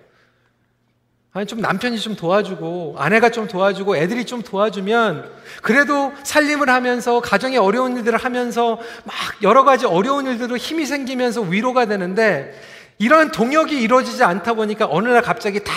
아니, 1.33 1.47
좀 1.47 1.61
남편이 1.61 2.01
좀 2.01 2.17
도와주고, 2.17 2.97
아내가 2.99 3.31
좀 3.31 3.47
도와주고, 3.47 3.97
애들이 3.97 4.25
좀 4.25 4.43
도와주면, 4.43 5.31
그래도 5.63 6.13
살림을 6.25 6.69
하면서, 6.69 7.21
가정의 7.21 7.57
어려운 7.59 7.97
일들을 7.97 8.19
하면서, 8.19 8.81
막 9.05 9.15
여러 9.43 9.63
가지 9.63 9.87
어려운 9.87 10.27
일들로 10.27 10.57
힘이 10.57 10.87
생기면서 10.87 11.43
위로가 11.43 11.87
되는데, 11.87 12.61
이런 12.99 13.31
동역이 13.31 13.81
이루어지지 13.81 14.25
않다 14.25 14.55
보니까 14.55 14.89
어느 14.91 15.09
날 15.09 15.23
갑자기 15.23 15.63
탁 15.63 15.73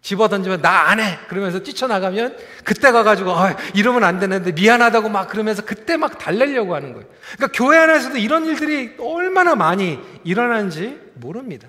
집어 0.00 0.28
던지면 0.28 0.62
나 0.62 0.88
안 0.88 1.00
해! 1.00 1.18
그러면서 1.28 1.60
뛰쳐나가면, 1.60 2.36
그때 2.64 2.92
가가지고, 2.92 3.32
아, 3.32 3.56
이러면 3.74 4.04
안 4.04 4.18
되는데, 4.18 4.52
미안하다고 4.52 5.08
막 5.08 5.28
그러면서 5.28 5.62
그때 5.62 5.96
막 5.96 6.18
달래려고 6.18 6.74
하는 6.74 6.92
거예요. 6.92 7.06
그러니까 7.36 7.48
교회 7.58 7.78
안에서도 7.78 8.16
이런 8.16 8.46
일들이 8.46 8.94
얼마나 8.98 9.54
많이 9.54 9.98
일어나는지 10.24 10.98
모릅니다. 11.14 11.68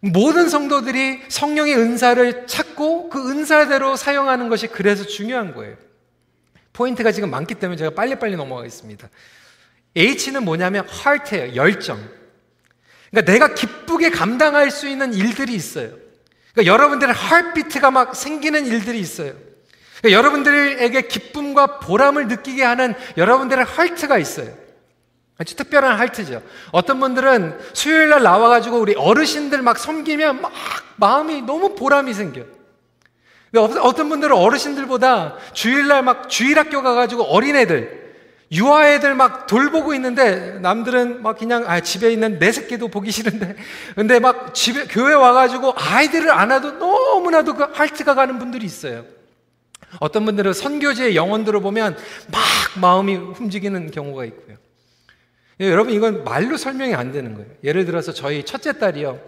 모든 0.00 0.48
성도들이 0.48 1.22
성령의 1.28 1.76
은사를 1.76 2.46
찾고 2.46 3.08
그 3.08 3.30
은사대로 3.30 3.96
사용하는 3.96 4.48
것이 4.48 4.68
그래서 4.68 5.04
중요한 5.04 5.54
거예요. 5.54 5.76
포인트가 6.72 7.10
지금 7.10 7.30
많기 7.30 7.56
때문에 7.56 7.76
제가 7.76 7.90
빨리빨리 7.90 8.36
넘어가겠습니다. 8.36 9.08
H는 9.96 10.44
뭐냐면 10.44 10.86
heart예요. 10.88 11.56
열정. 11.56 12.00
그러니까 13.10 13.32
내가 13.32 13.54
기쁘게 13.54 14.10
감당할 14.10 14.70
수 14.70 14.86
있는 14.88 15.12
일들이 15.12 15.54
있어요. 15.54 15.90
그러니까 16.58 16.72
여러분들의 16.72 17.14
heartbeat가 17.14 17.92
막 17.92 18.16
생기는 18.16 18.66
일들이 18.66 18.98
있어요. 18.98 19.32
그러니까 20.00 20.18
여러분들에게 20.18 21.02
기쁨과 21.02 21.78
보람을 21.78 22.26
느끼게 22.26 22.64
하는 22.64 22.94
여러분들의 23.16 23.64
heart가 23.64 24.18
있어요. 24.18 24.52
아주 25.38 25.54
특별한 25.54 26.00
할트죠. 26.00 26.42
어떤 26.72 26.98
분들은 26.98 27.60
수요일 27.74 28.08
날 28.08 28.24
나와가지고 28.24 28.76
우리 28.80 28.96
어르신들 28.96 29.62
막 29.62 29.78
섬기면 29.78 30.42
막 30.42 30.52
마음이 30.96 31.42
너무 31.42 31.76
보람이 31.76 32.12
생겨. 32.12 32.42
어떤 33.54 34.08
분들은 34.08 34.36
어르신들보다 34.36 35.36
주일날 35.52 36.02
막 36.02 36.28
주일학교 36.28 36.82
가가지고 36.82 37.22
어린애들, 37.22 38.07
유아애들 38.50 39.14
막 39.14 39.46
돌보고 39.46 39.94
있는데 39.94 40.58
남들은 40.60 41.22
막 41.22 41.38
그냥 41.38 41.64
아, 41.68 41.80
집에 41.80 42.10
있는 42.10 42.38
내 42.38 42.50
새끼도 42.50 42.88
보기 42.88 43.10
싫은데 43.10 43.56
근데 43.94 44.18
막 44.18 44.54
집에 44.54 44.86
교회 44.86 45.12
와가지고 45.12 45.74
아이들을 45.76 46.30
안아도 46.30 46.72
너무나도 46.72 47.54
그 47.54 47.64
할트가 47.64 48.14
가는 48.14 48.38
분들이 48.38 48.64
있어요. 48.64 49.04
어떤 50.00 50.24
분들은 50.24 50.52
선교지의 50.52 51.16
영혼들을 51.16 51.60
보면 51.60 51.96
막 52.30 52.40
마음이 52.80 53.14
움직이는 53.16 53.90
경우가 53.90 54.24
있고요. 54.26 54.56
예, 55.60 55.70
여러분 55.70 55.92
이건 55.92 56.24
말로 56.24 56.56
설명이 56.56 56.94
안 56.94 57.12
되는 57.12 57.34
거예요. 57.34 57.48
예를 57.64 57.84
들어서 57.84 58.12
저희 58.12 58.44
첫째 58.44 58.78
딸이요. 58.78 59.18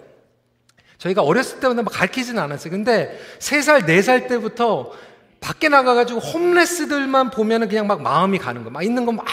저희가 0.98 1.22
어렸을 1.22 1.60
때부터 1.60 1.82
막 1.82 1.90
가르치지는 1.90 2.40
않았어요. 2.42 2.70
근데 2.70 3.18
3살, 3.38 3.86
4살 3.86 4.28
때부터 4.28 4.92
밖에 5.40 5.68
나가가지고 5.68 6.20
홈레스들만 6.20 7.30
보면은 7.30 7.68
그냥 7.68 7.86
막 7.86 8.02
마음이 8.02 8.38
가는 8.38 8.62
거예요. 8.62 8.72
막 8.72 8.82
있는 8.84 9.06
거 9.06 9.12
막 9.12 9.26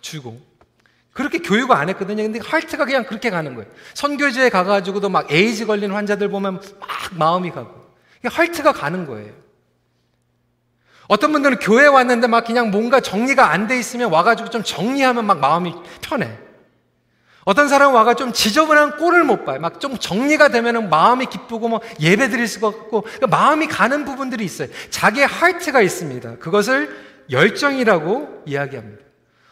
주고. 0.00 0.40
그렇게 1.12 1.38
교육을 1.38 1.76
안 1.76 1.88
했거든요. 1.90 2.22
근데 2.22 2.40
할트가 2.42 2.84
그냥 2.86 3.04
그렇게 3.04 3.30
가는 3.30 3.54
거예요. 3.54 3.70
선교지에 3.94 4.48
가가지고도 4.48 5.08
막 5.10 5.30
에이즈 5.30 5.66
걸린 5.66 5.92
환자들 5.92 6.28
보면 6.28 6.54
막 6.54 6.62
마음이 7.12 7.50
가고. 7.50 7.70
할트가 8.24 8.72
가는 8.72 9.06
거예요. 9.06 9.32
어떤 11.08 11.32
분들은 11.32 11.58
교회 11.58 11.86
왔는데 11.86 12.26
막 12.28 12.44
그냥 12.46 12.70
뭔가 12.70 13.00
정리가 13.00 13.50
안 13.50 13.66
돼 13.66 13.78
있으면 13.78 14.10
와가지고 14.10 14.50
좀 14.50 14.62
정리하면 14.62 15.26
막 15.26 15.38
마음이 15.40 15.74
편해. 16.00 16.38
어떤 17.44 17.68
사람은 17.68 17.94
와가 17.94 18.14
좀 18.14 18.32
지저분한 18.32 18.98
꼴을 18.98 19.24
못 19.24 19.44
봐요. 19.44 19.58
막 19.60 19.80
좀 19.80 19.98
정리가 19.98 20.48
되면은 20.48 20.90
마음이 20.90 21.26
기쁘고 21.26 21.68
뭐 21.68 21.80
예배 21.98 22.28
드릴 22.28 22.46
수가 22.46 22.68
없고 22.68 23.02
그러니까 23.02 23.26
마음이 23.26 23.66
가는 23.66 24.04
부분들이 24.04 24.44
있어요. 24.44 24.68
자기의 24.90 25.26
하트가 25.26 25.80
있습니다. 25.82 26.36
그것을 26.38 26.94
열정이라고 27.30 28.42
이야기합니다. 28.46 29.02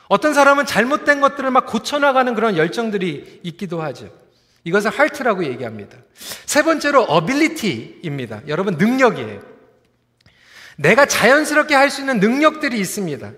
어떤 0.08 0.34
사람은 0.34 0.66
잘못된 0.66 1.20
것들을 1.20 1.50
막 1.50 1.66
고쳐나가는 1.66 2.32
그런 2.34 2.56
열정들이 2.56 3.40
있기도 3.44 3.82
하죠. 3.82 4.08
이것을 4.64 4.90
하트라고 4.90 5.44
얘기합니다. 5.44 5.96
세 6.46 6.62
번째로 6.62 7.02
어빌리티입니다. 7.02 8.42
여러분 8.48 8.74
능력이에요. 8.76 9.40
내가 10.76 11.06
자연스럽게 11.06 11.74
할 11.74 11.90
수 11.90 12.00
있는 12.00 12.20
능력들이 12.20 12.78
있습니다. 12.78 13.32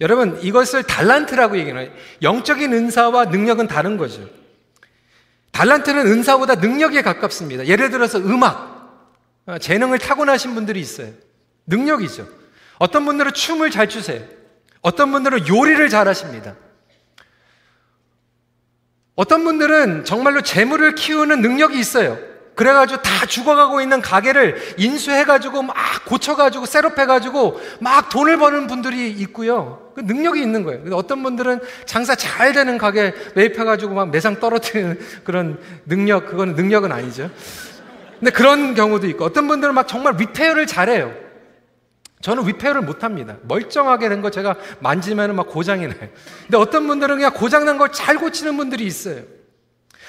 여러분, 0.00 0.38
이것을 0.42 0.82
달란트라고 0.82 1.58
얘기해요. 1.58 1.90
영적인 2.22 2.72
은사와 2.72 3.26
능력은 3.26 3.68
다른 3.68 3.96
거죠. 3.96 4.28
달란트는 5.52 6.06
은사보다 6.06 6.56
능력에 6.56 7.02
가깝습니다. 7.02 7.66
예를 7.66 7.90
들어서 7.90 8.18
음악, 8.18 8.72
어, 9.46 9.58
재능을 9.58 9.98
타고나신 9.98 10.54
분들이 10.54 10.80
있어요. 10.80 11.10
능력이죠. 11.66 12.26
어떤 12.78 13.04
분들은 13.04 13.32
춤을 13.32 13.70
잘 13.70 13.88
추세요. 13.88 14.24
어떤 14.80 15.12
분들은 15.12 15.46
요리를 15.46 15.88
잘 15.88 16.08
하십니다. 16.08 16.56
어떤 19.14 19.44
분들은 19.44 20.04
정말로 20.04 20.40
재물을 20.40 20.94
키우는 20.94 21.42
능력이 21.42 21.78
있어요. 21.78 22.18
그래가지고 22.54 23.02
다 23.02 23.26
죽어가고 23.26 23.80
있는 23.80 24.00
가게를 24.00 24.74
인수해가지고 24.78 25.62
막 25.62 25.76
고쳐가지고 26.06 26.66
set 26.66 26.86
up해가지고 26.86 27.60
막 27.80 28.08
돈을 28.08 28.38
버는 28.38 28.66
분들이 28.66 29.10
있고요. 29.10 29.81
그 29.94 30.00
능력이 30.00 30.40
있는 30.40 30.64
거예요. 30.64 30.94
어떤 30.94 31.22
분들은 31.22 31.60
장사 31.84 32.14
잘 32.14 32.52
되는 32.52 32.78
가게 32.78 33.14
매입해가지고 33.34 33.94
막 33.94 34.10
매상 34.10 34.38
떨어뜨리는 34.40 34.98
그런 35.24 35.58
능력, 35.86 36.26
그거는 36.26 36.54
능력은 36.54 36.92
아니죠. 36.92 37.30
근데 38.18 38.30
그런 38.30 38.74
경우도 38.74 39.06
있고 39.08 39.24
어떤 39.24 39.48
분들은 39.48 39.74
막 39.74 39.88
정말 39.88 40.16
repair를 40.16 40.66
잘해요. 40.66 41.12
저는 42.20 42.44
repair를 42.44 42.82
못합니다. 42.82 43.36
멀쩡하게 43.42 44.08
된 44.08 44.22
거 44.22 44.30
제가 44.30 44.54
만지면 44.78 45.34
막 45.34 45.48
고장이 45.48 45.88
나요. 45.88 46.08
근데 46.42 46.56
어떤 46.56 46.86
분들은 46.86 47.16
그냥 47.16 47.32
고장난 47.34 47.78
걸 47.78 47.90
잘 47.90 48.18
고치는 48.18 48.56
분들이 48.56 48.84
있어요. 48.86 49.22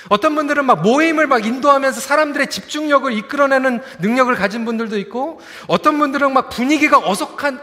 어떤 0.09 0.35
분들은 0.35 0.65
막 0.65 0.81
모임을 0.81 1.27
막 1.27 1.45
인도하면서 1.45 2.01
사람들의 2.01 2.47
집중력을 2.47 3.11
이끌어내는 3.13 3.81
능력을 3.99 4.35
가진 4.35 4.65
분들도 4.65 4.97
있고, 4.99 5.39
어떤 5.67 5.97
분들은 5.97 6.33
막 6.33 6.49
분위기가 6.49 6.99
어석한, 6.99 7.59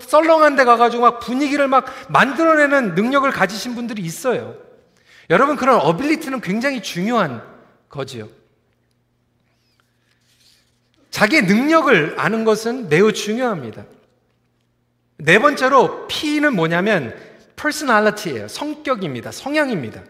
썰렁한 0.00 0.56
데 0.56 0.64
가가지고 0.64 1.02
막 1.02 1.20
분위기를 1.20 1.68
막 1.68 1.86
만들어내는 2.08 2.94
능력을 2.94 3.30
가지신 3.30 3.74
분들이 3.74 4.02
있어요. 4.02 4.56
여러분, 5.30 5.56
그런 5.56 5.80
어빌리티는 5.80 6.40
굉장히 6.40 6.82
중요한 6.82 7.42
거지요. 7.88 8.28
자기의 11.10 11.42
능력을 11.42 12.14
아는 12.18 12.44
것은 12.44 12.88
매우 12.88 13.12
중요합니다. 13.12 13.84
네 15.18 15.38
번째로 15.38 16.06
P는 16.08 16.54
뭐냐면 16.54 17.16
personality예요. 17.54 18.48
성격입니다. 18.48 19.30
성향입니다. 19.30 20.02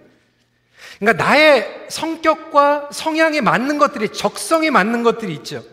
그러니까 0.98 1.24
나의 1.24 1.86
성격과 1.88 2.90
성향에 2.92 3.40
맞는 3.40 3.78
것들이 3.78 4.10
적성에 4.10 4.70
맞는 4.70 5.02
것들이 5.02 5.34
있죠. 5.34 5.64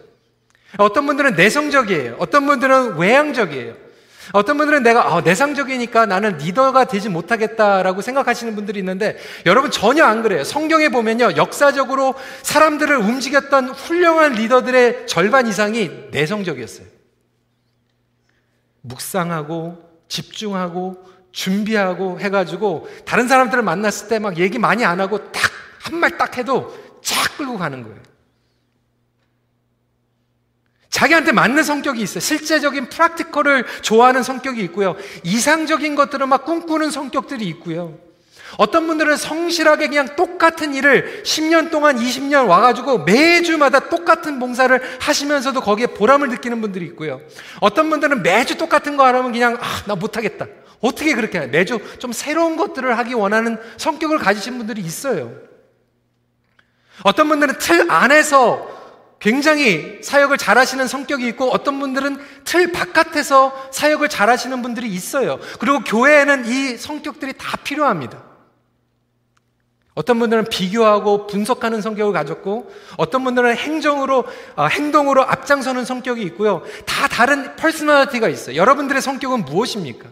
어떤 0.78 1.06
분들은 1.06 1.36
내성적이에요. 1.36 2.16
어떤 2.20 2.46
분들은 2.46 2.98
외향적이에요. 2.98 3.74
어떤 4.32 4.58
분들은 4.58 4.84
내가 4.84 5.16
아, 5.16 5.22
내상적이니까 5.22 6.06
나는 6.06 6.38
리더가 6.38 6.86
되지 6.86 7.10
못하겠다라고 7.10 8.02
생각하시는 8.02 8.54
분들이 8.56 8.78
있는데 8.80 9.18
여러분 9.48 9.72
전혀 9.72 10.06
안 10.06 10.22
그래요. 10.22 10.44
성경에 10.44 10.90
보면요. 10.90 11.36
역사적으로 11.36 12.14
사람들을 12.44 12.96
움직였던 12.96 13.70
훌륭한 13.70 14.34
리더들의 14.34 15.08
절반 15.08 15.48
이상이 15.48 15.90
내성적이었어요. 16.12 16.86
묵상하고 18.82 19.84
집중하고 20.08 21.04
준비하고 21.32 22.20
해가지고 22.20 22.88
다른 23.06 23.28
사람들을 23.28 23.64
만났을 23.64 24.08
때 24.08 24.20
막 24.20 24.38
얘기 24.38 24.58
많이 24.60 24.86
안 24.86 25.00
하고 25.00 25.32
딱 25.32 25.42
한 25.82 26.00
말 26.00 26.18
딱 26.18 26.38
해도 26.38 26.76
쫙 27.02 27.38
끌고 27.38 27.58
가는 27.58 27.82
거예요. 27.84 27.98
자기한테 30.90 31.32
맞는 31.32 31.64
성격이 31.64 32.02
있어요. 32.02 32.20
실제적인 32.20 32.90
프락티컬을 32.90 33.66
좋아하는 33.82 34.24
성격이 34.24 34.62
있고요. 34.64 34.96
이상적인 35.24 35.96
것들을 35.96 36.26
막 36.28 36.46
꿈꾸는 36.46 36.90
성격들이 36.92 37.46
있고요. 37.48 37.98
어떤 38.58 38.88
분들은 38.88 39.16
성실하게 39.16 39.90
그냥 39.90 40.16
똑같은 40.16 40.74
일을 40.74 41.22
10년 41.24 41.70
동안 41.70 41.98
20년 41.98 42.48
와가지고 42.48 43.00
매주마다 43.00 43.90
똑같은 43.90 44.40
봉사를 44.40 44.82
하시면서도 45.00 45.62
거기에 45.62 45.88
보람을 45.88 46.30
느끼는 46.30 46.60
분들이 46.60 46.86
있고요. 46.86 47.22
어떤 47.60 47.92
분들은 47.92 48.24
매주 48.24 48.58
똑같은 48.58 48.98
거 48.98 49.06
하라면 49.06 49.32
그냥, 49.32 49.58
아, 49.62 49.84
나 49.86 49.94
못하겠다. 49.94 50.48
어떻게 50.82 51.14
그렇게 51.14 51.42
해? 51.42 51.48
매주 51.48 51.80
좀 52.00 52.12
새로운 52.12 52.58
것들을 52.58 52.98
하기 52.98 53.14
원하는 53.14 53.58
성격을 53.78 54.18
가지신 54.18 54.58
분들이 54.58 54.82
있어요. 54.82 55.32
어떤 57.04 57.28
분들은 57.30 57.60
틀 57.60 57.90
안에서 57.92 58.79
굉장히 59.20 60.00
사역을 60.02 60.38
잘하시는 60.38 60.88
성격이 60.88 61.28
있고 61.30 61.50
어떤 61.52 61.80
분들은 61.80 62.18
틀 62.46 62.72
바깥에서 62.72 63.70
사역을 63.72 64.08
잘하시는 64.10 64.62
분들이 64.62 64.88
있어요. 64.90 65.40
그리고 65.60 65.80
교회에는 65.80 66.46
이 66.46 66.78
성격들이 66.78 67.34
다 67.38 67.58
필요합니다. 67.58 68.30
어떤 69.96 70.18
분들은 70.20 70.46
비교하고 70.46 71.28
분석하는 71.28 71.82
성격을 71.82 72.14
가졌고 72.14 72.72
어떤 72.96 73.26
분들은 73.26 73.58
행정으로 73.58 74.26
어, 74.56 74.68
행동으로 74.68 75.24
앞장서는 75.24 75.84
성격이 75.84 76.22
있고요. 76.24 76.64
다 76.86 77.10
다른 77.10 77.58
personality가 77.58 78.30
있어요. 78.30 78.56
여러분들의 78.56 79.02
성격은 79.02 79.44
무엇입니까? 79.44 80.08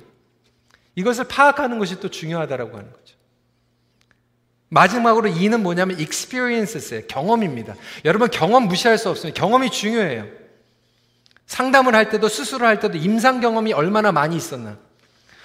이것을 0.96 1.26
파악하는 1.30 1.80
것이 1.80 2.02
또 2.02 2.10
중요하다라고 2.10 2.76
하는 2.78 2.92
거죠. 2.92 3.17
마지막으로 4.70 5.30
E는 5.30 5.64
뭐냐면 5.64 6.00
experience예요. 6.00 7.08
경험입니다. 7.08 7.76
여러분 8.06 8.30
경험 8.30 8.68
무시할 8.68 8.98
수 8.98 9.10
없어요. 9.10 9.34
경험이 9.34 9.70
중요해요. 9.70 10.26
상담을 11.46 11.96
할 11.96 12.10
때도 12.10 12.28
수술을 12.28 12.68
할 12.68 12.80
때도 12.80 12.98
임상 12.98 13.40
경험이 13.40 13.74
얼마나 13.74 14.12
많이 14.12 14.36
있었나? 14.36 14.78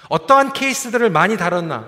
어떠한 0.09 0.53
케이스들을 0.53 1.09
많이 1.09 1.37
다뤘나? 1.37 1.87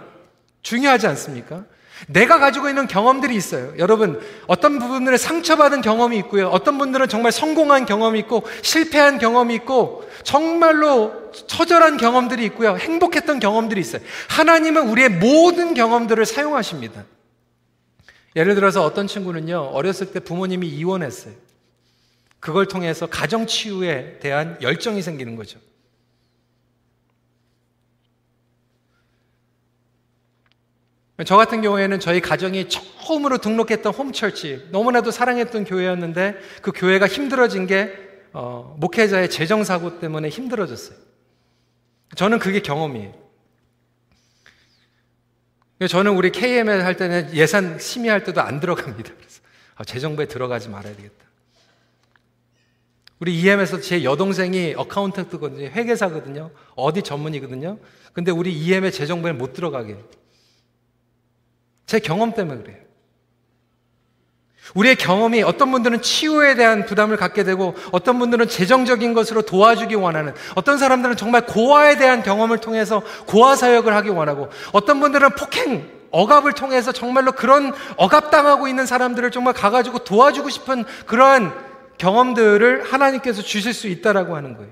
중요하지 0.61 1.07
않습니까? 1.07 1.65
내가 2.07 2.39
가지고 2.39 2.67
있는 2.69 2.87
경험들이 2.87 3.35
있어요. 3.35 3.73
여러분, 3.77 4.21
어떤 4.47 4.79
부분들은 4.79 5.17
상처받은 5.17 5.81
경험이 5.81 6.17
있고요. 6.19 6.47
어떤 6.49 6.77
분들은 6.77 7.07
정말 7.07 7.31
성공한 7.31 7.85
경험이 7.85 8.19
있고, 8.19 8.43
실패한 8.61 9.17
경험이 9.17 9.55
있고, 9.55 10.09
정말로 10.23 11.31
처절한 11.47 11.97
경험들이 11.97 12.43
있고요. 12.45 12.77
행복했던 12.77 13.39
경험들이 13.39 13.79
있어요. 13.79 14.01
하나님은 14.29 14.89
우리의 14.89 15.09
모든 15.09 15.73
경험들을 15.73 16.25
사용하십니다. 16.25 17.05
예를 18.35 18.55
들어서 18.55 18.83
어떤 18.83 19.07
친구는요, 19.07 19.57
어렸을 19.73 20.11
때 20.11 20.19
부모님이 20.19 20.67
이혼했어요. 20.67 21.33
그걸 22.39 22.67
통해서 22.67 23.07
가정 23.07 23.47
치유에 23.47 24.19
대한 24.19 24.57
열정이 24.61 25.01
생기는 25.01 25.35
거죠. 25.35 25.59
저 31.25 31.37
같은 31.37 31.61
경우에는 31.61 32.01
저희 32.01 32.19
가정이 32.19 32.67
처음으로 32.67 33.37
등록했던 33.37 33.93
홈철치, 33.93 34.67
너무나도 34.71 35.11
사랑했던 35.11 35.63
교회였는데 35.63 36.37
그 36.61 36.73
교회가 36.75 37.07
힘들어진 37.07 37.67
게 37.67 37.93
어, 38.33 38.75
목회자의 38.79 39.29
재정사고 39.29 39.99
때문에 39.99 40.27
힘들어졌어요. 40.27 40.97
저는 42.15 42.39
그게 42.39 42.59
경험이에요. 42.59 43.24
저는 45.89 46.15
우리 46.15 46.31
KML 46.31 46.83
할 46.83 46.95
때는 46.95 47.33
예산 47.33 47.77
심의할 47.79 48.23
때도 48.23 48.41
안 48.41 48.59
들어갑니다. 48.59 49.11
그래서 49.17 49.41
아, 49.75 49.83
재정부에 49.83 50.25
들어가지 50.27 50.69
말아야 50.69 50.95
되겠다. 50.95 51.25
우리 53.19 53.39
EM에서 53.41 53.79
제 53.81 54.03
여동생이 54.03 54.75
어카운트거든요. 54.77 55.67
회계사거든요. 55.67 56.51
어디 56.75 57.01
전문이거든요. 57.01 57.77
근데 58.13 58.31
우리 58.31 58.53
EM의 58.53 58.91
재정부에 58.91 59.33
못 59.33 59.53
들어가게. 59.53 59.97
제 61.85 61.99
경험 61.99 62.33
때문에 62.33 62.63
그래요. 62.63 62.84
우리의 64.73 64.95
경험이 64.95 65.43
어떤 65.43 65.71
분들은 65.71 66.01
치유에 66.01 66.55
대한 66.55 66.85
부담을 66.85 67.17
갖게 67.17 67.43
되고 67.43 67.75
어떤 67.91 68.19
분들은 68.19 68.47
재정적인 68.47 69.13
것으로 69.13 69.43
도와주기 69.43 69.95
원하는 69.95 70.33
어떤 70.55 70.77
사람들은 70.77 71.17
정말 71.17 71.45
고아에 71.45 71.97
대한 71.97 72.23
경험을 72.23 72.57
통해서 72.57 73.03
고아 73.27 73.55
사역을 73.55 73.93
하기 73.95 74.09
원하고 74.09 74.49
어떤 74.71 74.99
분들은 74.99 75.31
폭행 75.31 75.89
억압을 76.11 76.53
통해서 76.53 76.91
정말로 76.91 77.33
그런 77.33 77.73
억압당하고 77.97 78.67
있는 78.67 78.85
사람들을 78.85 79.31
정말 79.31 79.53
가가지고 79.53 79.99
도와주고 79.99 80.49
싶은 80.49 80.85
그러한 81.05 81.53
경험들을 81.97 82.83
하나님께서 82.83 83.41
주실 83.41 83.73
수 83.73 83.87
있다라고 83.87 84.35
하는 84.35 84.55
거예요. 84.55 84.71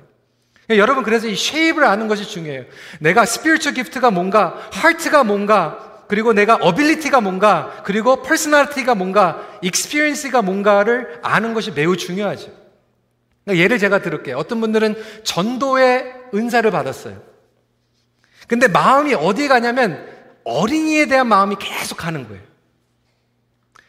여러분 0.69 1.03
그래서 1.03 1.27
이 1.27 1.35
shape을 1.35 1.83
아는 1.83 2.07
것이 2.07 2.27
중요해요. 2.27 2.63
내가 2.99 3.25
spiritual 3.25 3.71
gift가 3.71 4.11
뭔가, 4.11 4.55
heart가 4.71 5.23
뭔가, 5.23 5.92
그리고 6.13 6.31
내가 6.31 6.57
ability가 6.57 7.21
뭔가, 7.21 7.81
그리고 7.83 8.21
personality가 8.21 8.93
뭔가, 8.93 9.47
experience가 9.63 10.43
뭔가를 10.43 11.19
아는 11.23 11.55
것이 11.55 11.71
매우 11.71 11.97
중요하죠. 11.97 12.51
그러니까 13.43 13.63
예를 13.63 13.79
제가 13.79 13.97
들을게요. 14.03 14.37
어떤 14.37 14.61
분들은 14.61 14.95
전도의 15.23 16.13
은사를 16.35 16.69
받았어요. 16.69 17.19
근데 18.47 18.67
마음이 18.67 19.15
어디 19.15 19.47
가냐면 19.47 20.07
어린이에 20.43 21.07
대한 21.07 21.25
마음이 21.25 21.55
계속 21.59 21.97
가는 21.97 22.27
거예요. 22.27 22.43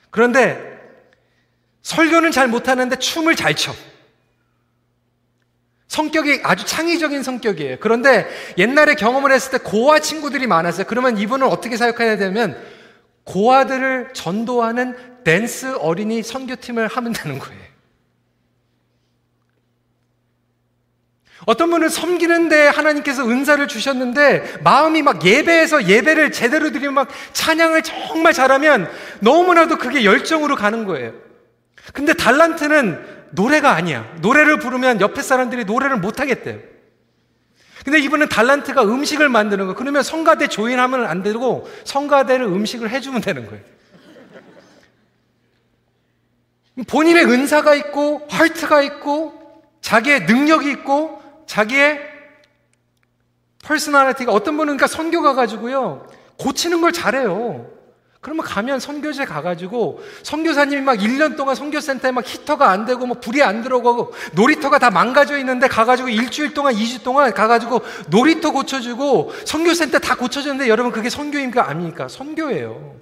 그런데 0.08 0.80
설교는 1.82 2.32
잘 2.32 2.48
못하는데 2.48 2.96
춤을 2.96 3.36
잘 3.36 3.54
춰. 3.54 3.74
성격이 5.94 6.40
아주 6.42 6.66
창의적인 6.66 7.22
성격이에요. 7.22 7.76
그런데 7.78 8.26
옛날에 8.58 8.96
경험을 8.96 9.30
했을 9.30 9.52
때 9.52 9.58
고아 9.58 10.00
친구들이 10.00 10.48
많았어요. 10.48 10.86
그러면 10.88 11.16
이분은 11.16 11.46
어떻게 11.46 11.76
사역해야 11.76 12.16
되면 12.16 12.60
고아들을 13.22 14.08
전도하는 14.12 14.96
댄스 15.22 15.76
어린이 15.76 16.24
선교팀을 16.24 16.88
하면 16.88 17.12
되는 17.12 17.38
거예요. 17.38 17.62
어떤 21.46 21.70
분은 21.70 21.88
섬기는데 21.88 22.68
하나님께서 22.68 23.28
은사를 23.28 23.68
주셨는데 23.68 24.60
마음이 24.64 25.02
막 25.02 25.24
예배에서 25.24 25.84
예배를 25.84 26.32
제대로 26.32 26.70
드리면 26.70 26.94
막 26.94 27.08
찬양을 27.32 27.82
정말 27.82 28.32
잘하면 28.32 28.90
너무나도 29.20 29.78
그게 29.78 30.04
열정으로 30.04 30.56
가는 30.56 30.86
거예요. 30.86 31.12
근데 31.92 32.14
달란트는 32.14 33.23
노래가 33.34 33.74
아니야. 33.74 34.10
노래를 34.20 34.58
부르면 34.58 35.00
옆에 35.00 35.22
사람들이 35.22 35.64
노래를 35.64 35.98
못 35.98 36.20
하겠대요. 36.20 36.58
근데 37.84 37.98
이분은 37.98 38.28
달란트가 38.28 38.82
음식을 38.84 39.28
만드는 39.28 39.66
거. 39.66 39.74
그러면 39.74 40.02
성가대 40.02 40.48
join하면 40.48 41.04
안 41.06 41.22
되고 41.22 41.68
성가대를 41.84 42.46
음식을 42.46 42.88
해주면 42.90 43.20
되는 43.20 43.46
거예요. 43.46 43.62
본인의 46.88 47.26
은사가 47.26 47.74
있고, 47.74 48.26
heart가 48.32 48.82
있고, 48.82 49.62
자기의 49.80 50.24
능력이 50.24 50.70
있고, 50.72 51.22
자기의 51.46 52.00
personality가 53.62 54.32
어떤 54.32 54.56
분은 54.56 54.76
그러니까 54.76 54.88
선교 54.88 55.22
가 55.22 55.34
가지고요. 55.34 56.08
고치는 56.38 56.80
걸 56.80 56.92
잘해요. 56.92 57.70
그러면 58.24 58.42
가면 58.42 58.80
선교제 58.80 59.26
가가지고 59.26 60.02
선교사님이 60.22 60.80
막 60.80 60.94
1년 60.94 61.36
동안 61.36 61.54
선교센터에 61.54 62.10
막 62.10 62.24
히터가 62.26 62.70
안 62.70 62.86
되고 62.86 63.04
뭐 63.04 63.20
불이 63.20 63.42
안 63.42 63.62
들어가고 63.62 64.14
놀이터가 64.32 64.78
다 64.78 64.90
망가져 64.90 65.36
있는데 65.40 65.68
가가지고 65.68 66.08
일주일 66.08 66.54
동안 66.54 66.74
2주 66.74 67.02
동안 67.02 67.34
가가지고 67.34 67.82
놀이터 68.08 68.50
고쳐주고 68.50 69.32
선교센터 69.44 69.98
다 69.98 70.16
고쳐주는데 70.16 70.68
여러분 70.68 70.90
그게 70.90 71.10
선교입니까 71.10 71.68
아닙니까? 71.68 72.08
선교예요. 72.08 72.96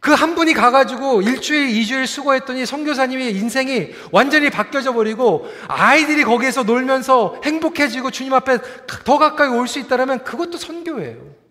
그 0.00 0.14
한 0.14 0.34
분이 0.36 0.54
가가지고 0.54 1.20
일주일, 1.20 1.66
2주일 1.68 2.06
수고했더니 2.06 2.64
선교사님의 2.64 3.32
인생이 3.34 3.88
완전히 4.12 4.48
바뀌어져 4.48 4.94
버리고 4.94 5.48
아이들이 5.68 6.22
거기에서 6.24 6.62
놀면서 6.62 7.40
행복해지고 7.44 8.10
주님 8.10 8.32
앞에 8.32 8.58
더 9.04 9.18
가까이 9.18 9.48
올 9.48 9.66
수 9.66 9.80
있다면 9.80 10.24
그것도 10.24 10.56
선교예요. 10.56 11.45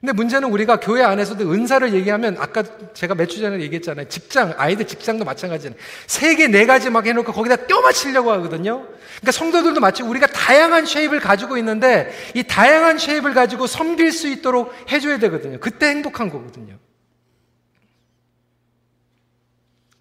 근데 0.00 0.14
문제는 0.14 0.48
우리가 0.50 0.80
교회 0.80 1.02
안에서도 1.02 1.52
은사를 1.52 1.92
얘기하면 1.92 2.38
아까 2.38 2.62
제가 2.94 3.14
몇 3.14 3.26
주 3.28 3.38
전에 3.38 3.60
얘기했잖아요. 3.60 4.08
직장, 4.08 4.54
아이들 4.56 4.86
직장도 4.86 5.26
마찬가지잖아요. 5.26 5.78
세 6.06 6.34
개, 6.36 6.46
네 6.48 6.64
가지 6.64 6.88
막 6.88 7.06
해놓고 7.06 7.32
거기다 7.32 7.56
껴 7.66 7.82
맞추려고 7.82 8.32
하거든요. 8.32 8.86
그러니까 9.16 9.32
성도들도 9.32 9.78
마치 9.80 10.02
우리가 10.02 10.26
다양한 10.28 10.86
쉐입을 10.86 11.20
가지고 11.20 11.58
있는데 11.58 12.10
이 12.34 12.42
다양한 12.42 12.96
쉐입을 12.96 13.34
가지고 13.34 13.66
섬길 13.66 14.10
수 14.12 14.26
있도록 14.28 14.72
해줘야 14.90 15.18
되거든요. 15.18 15.60
그때 15.60 15.88
행복한 15.88 16.30
거거든요. 16.30 16.78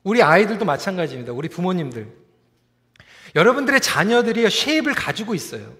우리 0.04 0.24
아이들도 0.24 0.64
마찬가지입니다. 0.64 1.34
우리 1.34 1.50
부모님들. 1.50 2.08
여러분들의 3.36 3.82
자녀들이 3.82 4.50
shape을 4.50 4.94
가지고 4.94 5.36
있어요. 5.36 5.74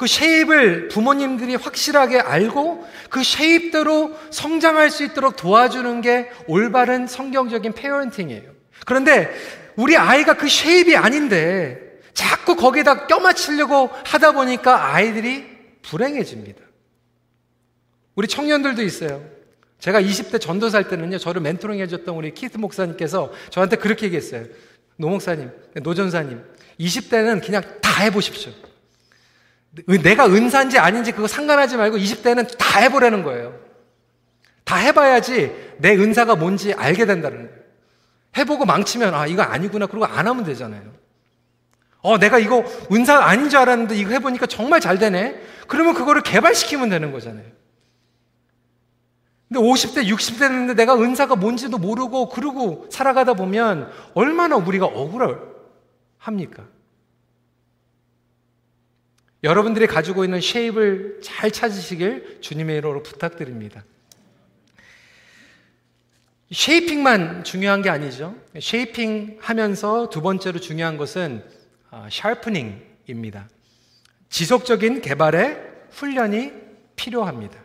그 0.00 0.06
shape을 0.06 0.88
부모님들이 0.88 1.56
확실하게 1.56 2.20
알고 2.20 2.88
그 3.10 3.22
shape대로 3.22 4.16
성장할 4.30 4.88
수 4.88 5.04
있도록 5.04 5.36
도와주는 5.36 6.00
게 6.00 6.30
올바른 6.46 7.06
성경적인 7.06 7.74
parenting이에요. 7.74 8.50
그런데 8.86 9.30
우리 9.76 9.98
아이가 9.98 10.38
그 10.38 10.48
shape이 10.48 10.96
아닌데 10.96 12.00
자꾸 12.14 12.56
거기에다 12.56 13.08
껴맞추려고 13.08 13.90
하다 14.06 14.32
보니까 14.32 14.94
아이들이 14.94 15.44
불행해집니다. 15.82 16.62
우리 18.14 18.26
청년들도 18.26 18.80
있어요. 18.80 19.22
제가 19.80 20.00
20대 20.00 20.40
전도살 20.40 20.88
때는요, 20.88 21.18
저를 21.18 21.42
멘토링 21.42 21.78
해줬던 21.78 22.14
우리 22.14 22.32
키트 22.32 22.56
목사님께서 22.56 23.30
저한테 23.50 23.76
그렇게 23.76 24.06
얘기했어요. 24.06 24.46
노 24.96 25.10
목사님, 25.10 25.50
노 25.82 25.92
전도사님, 25.92 26.42
20대는 26.80 27.44
그냥 27.44 27.62
다 27.82 28.04
해보십시오. 28.04 28.69
내가 30.02 30.26
은사인지 30.26 30.78
아닌지 30.78 31.12
그거 31.12 31.26
상관하지 31.26 31.76
말고 31.76 31.96
20대는 31.96 32.56
다 32.58 32.80
해보라는 32.80 33.22
거예요. 33.22 33.58
다 34.64 34.76
해봐야지 34.76 35.74
내 35.78 35.96
은사가 35.96 36.36
뭔지 36.36 36.72
알게 36.74 37.06
된다는 37.06 37.48
거예요. 37.48 37.60
해보고 38.36 38.64
망치면, 38.64 39.14
아, 39.14 39.26
이거 39.26 39.42
아니구나. 39.42 39.86
그러고 39.86 40.06
안 40.06 40.26
하면 40.28 40.44
되잖아요. 40.44 40.82
어, 42.02 42.18
내가 42.18 42.38
이거 42.38 42.64
은사 42.92 43.18
아닌 43.18 43.48
줄 43.48 43.58
알았는데 43.58 43.96
이거 43.96 44.10
해보니까 44.10 44.46
정말 44.46 44.80
잘 44.80 44.98
되네? 44.98 45.40
그러면 45.66 45.94
그거를 45.94 46.22
개발시키면 46.22 46.88
되는 46.88 47.12
거잖아요. 47.12 47.44
근데 49.48 49.60
50대, 49.60 50.08
60대 50.08 50.38
됐는데 50.38 50.74
내가 50.74 50.94
은사가 50.94 51.36
뭔지도 51.36 51.78
모르고 51.78 52.28
그러고 52.28 52.86
살아가다 52.90 53.34
보면 53.34 53.90
얼마나 54.14 54.56
우리가 54.56 54.86
억울합니까? 54.86 56.64
여러분들이 59.42 59.86
가지고 59.86 60.24
있는 60.24 60.40
쉐입을 60.40 61.20
잘 61.22 61.50
찾으시길 61.50 62.38
주님의 62.40 62.78
이름으로 62.78 63.02
부탁드립니다. 63.02 63.84
쉐이핑만 66.52 67.44
중요한 67.44 67.80
게 67.80 67.90
아니죠. 67.90 68.34
쉐이핑 68.58 69.38
하면서 69.40 70.10
두 70.10 70.20
번째로 70.20 70.58
중요한 70.58 70.96
것은 70.96 71.44
샤프닝입니다. 72.10 73.48
지속적인 74.28 75.00
개발의 75.00 75.60
훈련이 75.90 76.52
필요합니다. 76.96 77.58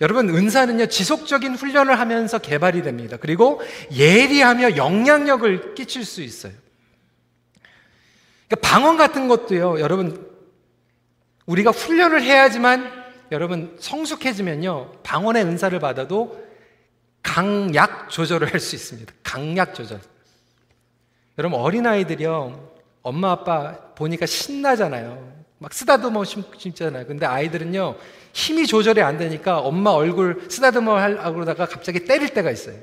여러분, 0.00 0.28
은사는요, 0.28 0.86
지속적인 0.86 1.54
훈련을 1.54 1.98
하면서 1.98 2.38
개발이 2.38 2.82
됩니다. 2.82 3.16
그리고 3.18 3.62
예리하며 3.94 4.76
영향력을 4.76 5.74
끼칠 5.74 6.04
수 6.04 6.22
있어요. 6.22 6.52
그러니까 8.48 8.68
방언 8.68 8.96
같은 8.96 9.28
것도요, 9.28 9.80
여러분, 9.80 10.25
우리가 11.46 11.70
훈련을 11.70 12.22
해야지만 12.22 12.90
여러분 13.32 13.76
성숙해지면요, 13.80 14.92
방언의 15.02 15.44
은사를 15.44 15.78
받아도 15.80 16.44
강약 17.22 18.10
조절을 18.10 18.52
할 18.52 18.60
수 18.60 18.76
있습니다. 18.76 19.12
강약 19.22 19.74
조절. 19.74 20.00
여러분, 21.38 21.58
어린아이들이요, 21.60 22.72
엄마 23.02 23.32
아빠 23.32 23.78
보니까 23.94 24.26
신나잖아요. 24.26 25.34
막 25.58 25.72
쓰다듬어 25.72 26.22
심잖아요. 26.24 27.06
근데 27.06 27.26
아이들은요, 27.26 27.96
힘이 28.32 28.66
조절이 28.66 29.02
안 29.02 29.18
되니까 29.18 29.58
엄마 29.58 29.90
얼굴 29.90 30.46
쓰다듬어 30.48 30.96
하려고 30.96 31.34
그러다가 31.34 31.66
갑자기 31.66 32.04
때릴 32.04 32.30
때가 32.30 32.50
있어요. 32.50 32.76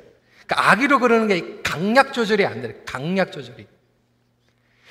그러니까 0.45 0.71
아기로 0.71 0.99
그러는 0.99 1.27
게 1.27 1.61
강약 1.63 2.13
조절이 2.13 2.45
안 2.45 2.61
돼요. 2.61 2.73
강약 2.85 3.31
조절이. 3.31 3.67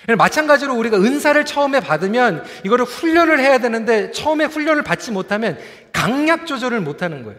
마찬가지로 0.08 0.74
우리가 0.74 0.96
은사를 0.96 1.44
처음에 1.44 1.80
받으면 1.80 2.44
이거를 2.64 2.84
훈련을 2.84 3.38
해야 3.38 3.58
되는데 3.58 4.10
처음에 4.10 4.46
훈련을 4.46 4.82
받지 4.82 5.10
못하면 5.10 5.58
강약 5.92 6.46
조절을 6.46 6.80
못 6.80 7.02
하는 7.02 7.22
거예요. 7.22 7.38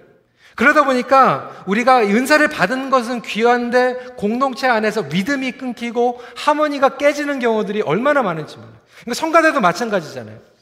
그러다 0.55 0.85
보니까 0.85 1.63
우리가 1.65 2.01
은사를 2.01 2.47
받은 2.47 2.89
것은 2.89 3.21
귀한데 3.21 3.95
공동체 4.17 4.67
안에서 4.67 5.03
믿음이 5.03 5.53
끊기고 5.53 6.21
하모니가 6.35 6.97
깨지는 6.97 7.39
경우들이 7.39 7.81
얼마나 7.81 8.21
많은지 8.21 8.57
몰라요. 8.57 8.73
그러니까 9.01 9.19
성가대도 9.19 9.59
마찬가지잖아요. 9.61 10.52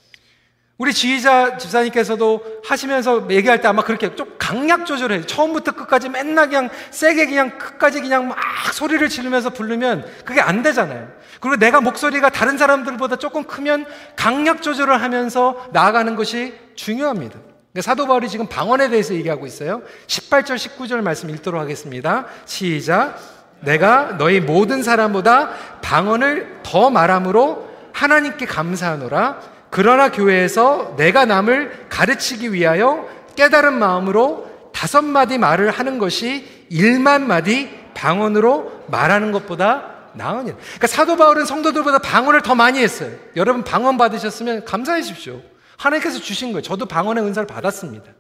우리 0.82 0.94
지휘자 0.94 1.60
집사님께서도 1.60 2.44
하시면서 2.66 3.28
얘기할 3.30 3.62
때 3.62 3.68
아마 3.68 3.84
그렇게 3.84 4.16
좀 4.16 4.34
강약 4.40 4.88
조절해요. 4.88 5.28
처음부터 5.28 5.74
끝까지 5.74 6.10
맨날 6.10 6.48
그냥 6.48 6.72
세게 6.90 7.28
그냥 7.28 7.56
끝까지 7.60 8.02
그냥 8.02 8.30
막 8.30 8.40
소리를 8.74 9.08
지르면서 9.08 9.52
부르면 9.52 10.08
그게 10.26 10.42
안 10.42 10.64
되잖아요. 10.64 11.08
그리고 11.40 11.58
내가 11.58 11.82
목소리가 11.82 12.30
다른 12.30 12.58
사람들보다 12.58 13.18
조금 13.18 13.44
크면 13.44 13.86
강약 14.16 14.64
조절을 14.64 15.04
하면서 15.04 15.68
나아가는 15.72 16.16
것이 16.16 16.56
중요합니다. 16.74 17.38
그러니까 17.74 17.82
사도 17.84 18.08
바울이 18.08 18.28
지금 18.28 18.48
방언에 18.48 18.90
대해서 18.90 19.14
얘기하고 19.14 19.46
있어요. 19.46 19.84
18절, 20.08 20.56
19절 20.56 21.02
말씀 21.02 21.30
읽도록 21.30 21.62
하겠습니다. 21.62 22.26
시작. 22.46 23.20
내가 23.60 24.18
너희 24.18 24.40
모든 24.40 24.82
사람보다 24.82 25.52
방언을 25.84 26.62
더 26.64 26.90
말함으로 26.90 27.70
하나님께 27.94 28.48
감사하노라. 28.48 29.61
그러나 29.72 30.12
교회에서 30.12 30.96
내가 30.98 31.26
남을 31.26 31.88
가르치기 31.90 32.54
위하여 32.54 33.08
깨달은 33.36 33.74
마음으로 33.80 34.52
다섯 34.74 35.02
마디 35.02 35.38
말을 35.38 35.72
하는 35.72 35.98
것이 35.98 36.46
일만 36.70 37.26
마디 37.26 37.70
방언으로 37.94 38.86
말하는 38.88 39.32
것보다 39.32 40.12
나으니라. 40.14 40.58
그러니까 40.58 40.88
사도 40.88 41.16
바울은 41.16 41.46
성도들보다 41.46 42.00
방언을 42.00 42.42
더 42.42 42.54
많이 42.54 42.80
했어요. 42.80 43.18
여러분 43.38 43.64
방언 43.64 43.98
받으셨으면 43.98 44.66
감사하십시오. 44.66 45.42
하나님께서 45.78 46.20
주신 46.20 46.52
거예요. 46.52 46.62
저도 46.62 46.86
방언의 46.86 47.24
은사를 47.24 47.48
받았습니다. 47.48 48.12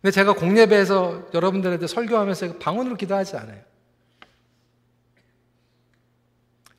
근데 0.00 0.10
제가 0.12 0.32
공예배에서 0.32 1.28
여러분들한테 1.34 1.86
설교하면서 1.86 2.54
방언으로 2.54 2.96
기도하지 2.96 3.36
않아요. 3.36 3.60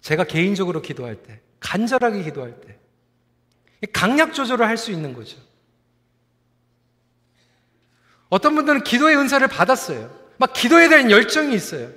제가 0.02 0.24
개인적으로 0.24 0.82
기도할 0.82 1.18
때 1.18 1.40
간절하게 1.62 2.24
기도할 2.24 2.60
때 2.60 2.78
강약 3.94 4.34
조절을 4.34 4.68
할 4.68 4.78
수 4.78 4.92
있는 4.92 5.14
거죠. 5.14 5.38
어떤 8.30 8.56
분들은 8.56 8.84
기도의 8.84 9.18
은사를 9.18 9.46
받았어요. 9.48 10.14
막 10.38 10.54
기도에 10.54 10.90
대한 10.90 11.10
열정이 11.12 11.54
있어요. 11.56 11.90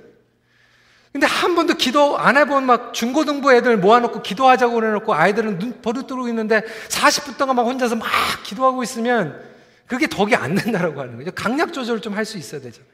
근데 1.11 1.27
한 1.27 1.55
번도 1.55 1.75
기도 1.75 2.17
안 2.17 2.35
해본 2.35 2.65
막 2.65 2.93
중고등부 2.93 3.53
애들 3.53 3.77
모아놓고 3.77 4.21
기도하자고 4.21 4.73
그래놓고 4.75 5.13
아이들은 5.13 5.59
눈 5.59 5.81
버릇뜨고 5.81 6.27
있는데 6.27 6.61
40분 6.89 7.37
동안 7.37 7.55
막 7.55 7.63
혼자서 7.63 7.95
막 7.95 8.07
기도하고 8.43 8.83
있으면 8.83 9.41
그게 9.87 10.07
덕이 10.07 10.35
안 10.35 10.55
된다라고 10.55 10.99
하는 10.99 11.17
거죠. 11.17 11.31
강약 11.31 11.71
조절을 11.71 12.01
좀 12.01 12.15
할 12.15 12.25
수 12.25 12.37
있어야 12.37 12.59
되잖아요. 12.59 12.91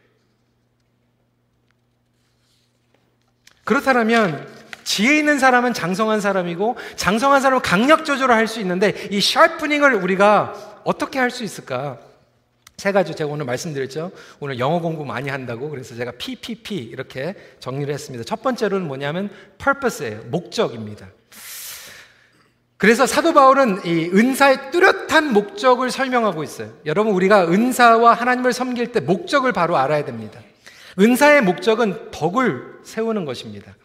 그렇다면 3.64 4.48
지혜 4.84 5.18
있는 5.18 5.40
사람은 5.40 5.74
장성한 5.74 6.22
사람이고 6.22 6.78
장성한 6.96 7.42
사람은 7.42 7.62
강력 7.62 8.06
조절을 8.06 8.34
할 8.36 8.48
수 8.48 8.60
있는데 8.60 8.94
이 9.12 9.22
샤프닝을 9.22 9.94
우리가 9.96 10.82
어떻게 10.84 11.20
할 11.20 11.30
수 11.32 11.44
있을까? 11.44 12.00
세 12.78 12.92
가지 12.92 13.14
제가 13.14 13.30
오늘 13.30 13.46
말씀드렸죠. 13.46 14.12
오늘 14.40 14.58
영어 14.58 14.80
공부 14.80 15.06
많이 15.06 15.30
한다고 15.30 15.70
그래서 15.70 15.96
제가 15.96 16.14
PPP 16.18 16.76
이렇게 16.78 17.36
정리를 17.60 17.94
했습니다. 17.94 18.24
첫 18.26 18.42
번째로는 18.42 18.88
뭐냐면 18.88 19.30
purpose예요. 19.60 20.22
목적입니다. 20.32 21.08
그래서 22.78 23.06
사도 23.06 23.34
바울은 23.34 23.86
이 23.86 24.10
은사의 24.12 24.72
뚜렷한 24.72 25.32
목적을 25.34 25.92
설명하고 25.92 26.42
있어요. 26.44 26.74
여러분 26.88 27.14
우리가 27.14 27.48
은사와 27.48 28.16
하나님을 28.16 28.54
섬길 28.54 28.92
때 28.92 29.00
목적을 29.00 29.52
바로 29.52 29.78
알아야 29.78 30.04
됩니다. 30.04 30.40
은사의 31.00 31.44
목적은 31.44 32.10
덕을 32.10 32.80
세우는 32.84 33.26
것입니다. 33.26 33.76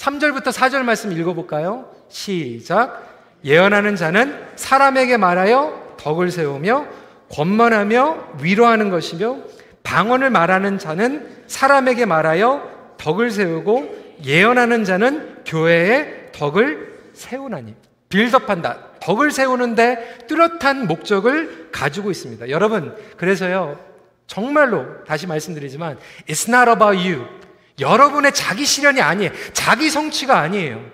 3절부터 0.00 0.44
4절 0.50 0.82
말씀 0.82 1.12
읽어볼까요? 1.12 1.90
시작. 2.08 3.06
예언하는 3.44 3.96
자는 3.96 4.34
사람에게 4.56 5.18
말하여 5.18 5.96
덕을 5.98 6.30
세우며 6.30 6.86
권만하며 7.30 8.36
위로하는 8.40 8.88
것이며 8.88 9.36
방언을 9.82 10.30
말하는 10.30 10.78
자는 10.78 11.28
사람에게 11.46 12.06
말하여 12.06 12.94
덕을 12.96 13.30
세우고 13.30 14.14
예언하는 14.24 14.84
자는 14.84 15.42
교회에 15.44 16.30
덕을 16.32 17.10
세우나니. 17.12 17.74
빌드업한다. 18.08 18.78
덕을 19.00 19.30
세우는데 19.30 20.26
뚜렷한 20.26 20.86
목적을 20.86 21.68
가지고 21.72 22.10
있습니다. 22.10 22.48
여러분, 22.48 22.96
그래서요, 23.18 23.78
정말로 24.26 25.04
다시 25.04 25.26
말씀드리지만, 25.26 25.98
it's 26.26 26.48
not 26.48 26.70
about 26.70 26.96
you. 26.96 27.39
여러분의 27.80 28.32
자기 28.34 28.64
실현이 28.64 29.00
아니에요. 29.00 29.32
자기 29.52 29.90
성취가 29.90 30.38
아니에요. 30.38 30.84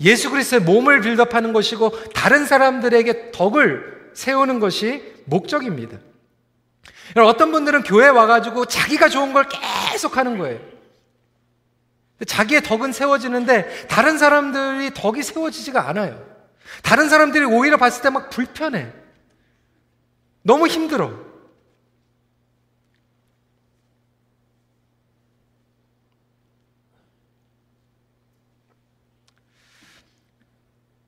예수 0.00 0.30
그리스도의 0.30 0.62
몸을 0.62 1.00
빌드업하는 1.00 1.52
것이고 1.52 2.12
다른 2.12 2.44
사람들에게 2.44 3.32
덕을 3.32 4.10
세우는 4.14 4.60
것이 4.60 5.02
목적입니다. 5.24 5.98
어떤 7.16 7.52
분들은 7.52 7.82
교회 7.84 8.08
와가지고 8.08 8.66
자기가 8.66 9.08
좋은 9.08 9.32
걸 9.32 9.46
계속 9.48 10.16
하는 10.16 10.38
거예요. 10.38 10.60
자기의 12.26 12.62
덕은 12.62 12.92
세워지는데 12.92 13.86
다른 13.88 14.18
사람들이 14.18 14.92
덕이 14.94 15.22
세워지지가 15.22 15.88
않아요. 15.88 16.24
다른 16.82 17.08
사람들이 17.08 17.44
오히려 17.44 17.76
봤을 17.76 18.02
때 18.02 18.10
막 18.10 18.30
불편해. 18.30 18.92
너무 20.42 20.66
힘들어. 20.66 21.31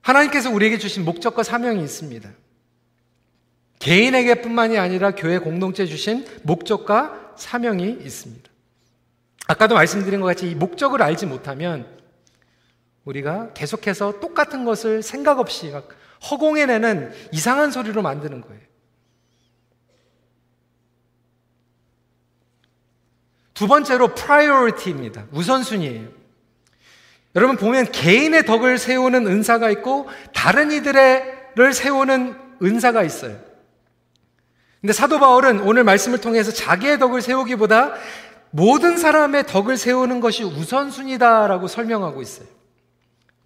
하나님께서 0.05 0.51
우리에게 0.51 0.77
주신 0.77 1.05
목적과 1.05 1.43
사명이 1.43 1.83
있습니다. 1.83 2.31
개인에게뿐만이 3.79 4.79
아니라 4.79 5.13
교회 5.13 5.39
공동체 5.39 5.87
주신 5.87 6.27
목적과 6.43 7.35
사명이 7.37 7.99
있습니다. 8.05 8.51
아까도 9.47 9.75
말씀드린 9.75 10.21
것 10.21 10.27
같이 10.27 10.51
이 10.51 10.55
목적을 10.55 11.03
알지 11.03 11.27
못하면 11.27 11.87
우리가 13.05 13.53
계속해서 13.55 14.21
똑같은 14.21 14.65
것을 14.65 15.03
생각 15.03 15.39
없이 15.39 15.73
허공에내는 16.31 17.13
이상한 17.33 17.71
소리로 17.71 18.03
만드는 18.03 18.43
거예요. 18.43 18.61
두 23.55 23.69
번째로 23.69 24.15
priority입니다. 24.15 25.27
우선순위예요. 25.33 26.24
여러분 27.35 27.57
보면 27.57 27.91
개인의 27.91 28.47
덕을 28.47 28.79
세우는 28.79 29.27
은사가 29.27 29.71
있고 29.71 30.09
다른 30.33 30.71
이들을 30.71 31.73
세우는 31.73 32.37
은사가 32.63 33.03
있어요. 33.03 33.37
근데 34.81 34.93
사도 34.93 35.19
바울은 35.19 35.61
오늘 35.61 35.83
말씀을 35.83 36.21
통해서 36.21 36.53
자기의 36.53 36.99
덕을 36.99 37.23
세우기보다 37.23 37.95
모든 38.51 38.99
사람의 38.99 39.47
덕을 39.47 39.77
세우는 39.77 40.21
것이 40.21 40.45
우선순위다라고 40.45 41.67
설명하고 41.67 42.23
있어요. 42.23 42.47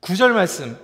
구절 0.00 0.32
말씀 0.32 0.76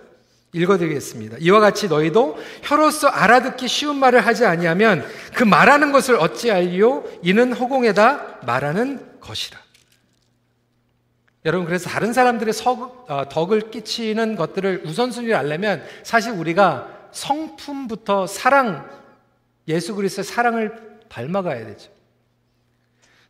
읽어드리겠습니다. 0.54 1.38
이와 1.40 1.60
같이 1.60 1.88
너희도 1.88 2.38
혀로서 2.62 3.08
알아듣기 3.08 3.68
쉬운 3.68 3.96
말을 3.96 4.24
하지 4.24 4.46
아니하면 4.46 5.04
그 5.34 5.42
말하는 5.42 5.92
것을 5.92 6.16
어찌 6.16 6.50
알리요? 6.50 7.04
이는 7.22 7.52
허공에다 7.52 8.38
말하는 8.46 9.20
것이라. 9.20 9.58
여러분 11.44 11.66
그래서 11.66 11.90
다른 11.90 12.12
사람들의 12.12 12.54
석, 12.54 13.04
어, 13.10 13.28
덕을 13.28 13.70
끼치는 13.70 14.36
것들을 14.36 14.82
우선순위를 14.86 15.34
알려면 15.34 15.84
사실 16.02 16.32
우리가 16.32 16.88
성품부터 17.12 18.26
사랑 18.26 18.88
예수 19.68 19.94
그리스도의 19.94 20.24
사랑을 20.24 20.98
닮아가야 21.08 21.66
되죠. 21.66 21.90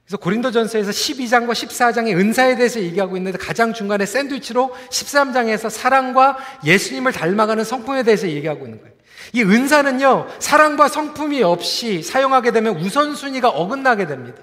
그래서 0.04 0.18
고린도전서에서 0.18 0.90
12장과 0.90 1.52
14장의 1.52 2.16
은사에 2.18 2.56
대해서 2.56 2.78
얘기하고 2.80 3.16
있는데 3.16 3.38
가장 3.38 3.72
중간에 3.72 4.04
샌드위치로 4.04 4.74
13장에서 4.90 5.70
사랑과 5.70 6.36
예수님을 6.64 7.12
닮아가는 7.12 7.64
성품에 7.64 8.02
대해서 8.02 8.28
얘기하고 8.28 8.66
있는 8.66 8.80
거예요. 8.80 8.94
이 9.32 9.42
은사는요, 9.42 10.28
사랑과 10.38 10.88
성품이 10.88 11.42
없이 11.42 12.02
사용하게 12.02 12.52
되면 12.52 12.76
우선순위가 12.76 13.48
어긋나게 13.48 14.06
됩니다. 14.06 14.42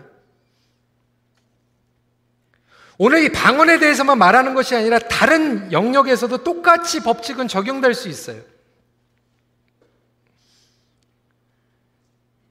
오늘 3.04 3.24
이 3.24 3.30
방언에 3.30 3.80
대해서만 3.80 4.20
말하는 4.20 4.54
것이 4.54 4.76
아니라 4.76 5.00
다른 5.00 5.72
영역에서도 5.72 6.44
똑같이 6.44 7.00
법칙은 7.00 7.48
적용될 7.48 7.96
수 7.96 8.08
있어요. 8.08 8.40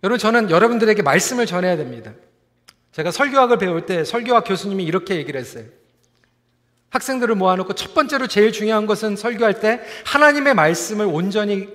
여러분, 0.02 0.18
저는 0.18 0.50
여러분들에게 0.50 1.02
말씀을 1.02 1.46
전해야 1.46 1.76
됩니다. 1.76 2.14
제가 2.90 3.12
설교학을 3.12 3.58
배울 3.58 3.86
때 3.86 4.04
설교학 4.04 4.42
교수님이 4.44 4.82
이렇게 4.82 5.14
얘기를 5.14 5.38
했어요. 5.38 5.66
학생들을 6.88 7.32
모아놓고 7.36 7.74
첫 7.74 7.94
번째로 7.94 8.26
제일 8.26 8.50
중요한 8.50 8.86
것은 8.86 9.14
설교할 9.14 9.60
때 9.60 9.80
하나님의 10.04 10.54
말씀을 10.54 11.06
온전히 11.06 11.68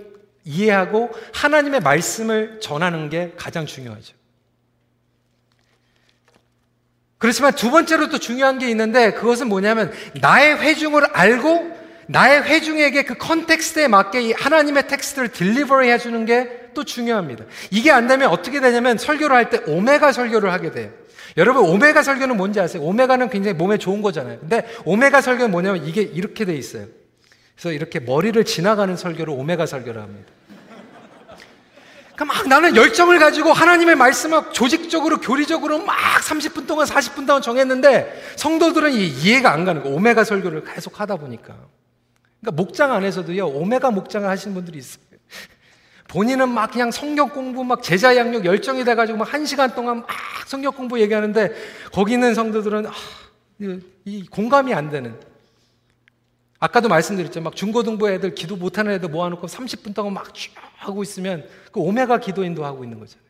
이해하고 0.44 1.12
하나님의 1.34 1.80
말씀을 1.80 2.60
전하는 2.60 3.10
게 3.10 3.36
가장 3.38 3.66
중요하죠. 3.66 4.16
그렇지만 7.18 7.54
두 7.54 7.72
번째로 7.72 8.10
또 8.10 8.18
중요한 8.18 8.60
게 8.60 8.70
있는데 8.70 9.14
그것은 9.14 9.48
뭐냐면 9.48 9.92
나의 10.22 10.58
회중을 10.58 11.06
알고 11.14 11.72
나의 12.08 12.44
회중에게 12.44 13.04
그 13.04 13.16
context에 13.16 13.88
맞게 13.88 14.34
하나님의 14.34 14.88
텍스트를 14.88 15.30
delivery 15.30 15.90
해주는 15.90 16.26
게 16.26 16.66
또 16.76 16.84
중요합니다. 16.84 17.46
이게 17.72 17.90
안 17.90 18.06
되면 18.08 18.30
어떻게 18.30 18.60
되냐면 18.62 19.00
설교를 19.00 19.36
할 19.36 19.50
때 19.50 19.62
오메가 19.66 20.12
설교를 20.12 20.52
하게 20.52 20.72
돼요. 20.72 20.92
여러분 21.38 21.64
오메가 21.64 22.04
설교는 22.04 22.38
뭔지 22.38 22.60
아세요? 22.60 22.84
오메가는 22.84 23.30
굉장히 23.30 23.58
몸에 23.58 23.78
좋은 23.78 24.02
거잖아요. 24.02 24.40
근데 24.40 24.68
오메가 24.86 25.22
설교는 25.22 25.52
뭐냐면 25.52 25.86
이게 25.86 26.02
이렇게 26.02 26.46
돼 26.46 26.56
있어요. 26.56 26.86
그래서 27.56 27.72
이렇게 27.72 28.00
머리를 28.00 28.44
지나가는 28.46 28.96
설교를 28.96 29.34
오메가 29.34 29.66
설교를 29.66 30.02
합니다. 30.02 30.32
그러니까 32.16 32.26
막 32.26 32.48
나는 32.48 32.76
열정을 32.76 33.20
가지고 33.20 33.52
하나님의 33.52 33.96
말씀을 33.96 34.54
조직적으로 34.54 35.20
교리적으로 35.20 35.80
막 35.80 35.96
30분 36.22 36.66
동안 36.66 36.88
40분 36.88 37.28
동안 37.28 37.42
정했는데 37.42 38.34
성도들은 38.38 38.94
이해가 38.94 39.52
안 39.52 39.66
가는 39.66 39.84
거 39.84 39.90
오메가 39.90 40.24
설교를 40.24 40.64
계속 40.64 41.00
하다 41.00 41.18
보니까 41.18 41.56
그러니까 42.42 42.64
목장 42.64 42.94
안에서도요 42.94 43.48
오메가 43.48 43.92
목장을 43.92 44.28
하시는 44.28 44.54
분들이 44.54 44.78
있어요. 44.78 45.04
본인은 46.08 46.48
막 46.50 46.72
그냥 46.72 46.92
성경 46.92 47.28
공부 47.30 47.64
막 47.66 47.84
제자 47.84 48.16
양육 48.16 48.46
열정이 48.46 48.86
돼가지고 48.86 49.18
막 49.18 49.34
한 49.34 49.46
시간 49.46 49.76
동안 49.76 49.98
막 49.98 50.08
성경 50.46 50.72
공부 50.72 51.00
얘기하는데 51.02 51.54
거기 51.92 52.14
있는 52.14 52.34
성도들은 52.34 52.86
아, 52.86 52.92
이 54.06 54.26
공감이 54.28 54.74
안 54.74 54.90
되는 54.90 55.20
아까도 56.60 56.88
말씀드렸죠. 56.88 57.42
막 57.42 57.56
중고등부 57.56 58.10
애들 58.10 58.34
기도 58.36 58.56
못하는 58.56 58.94
애들 58.94 59.10
모아놓고 59.10 59.48
30분 59.48 59.94
동안 59.94 60.14
막 60.14 60.34
쭉 60.34 60.54
하고 60.88 61.04
있으면 61.04 61.48
그 61.72 61.80
오메가 61.80 62.20
기도인도 62.20 62.66
하고 62.66 62.84
있는 62.84 63.00
거잖아요. 63.00 63.26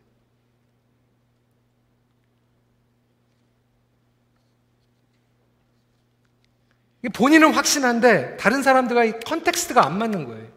본인은 7.13 7.53
확신한데 7.53 8.37
다른 8.37 8.63
사람들과 8.63 9.03
이 9.03 9.19
context가 9.19 9.85
안 9.85 9.97
맞는 9.97 10.25
거예요. 10.25 10.55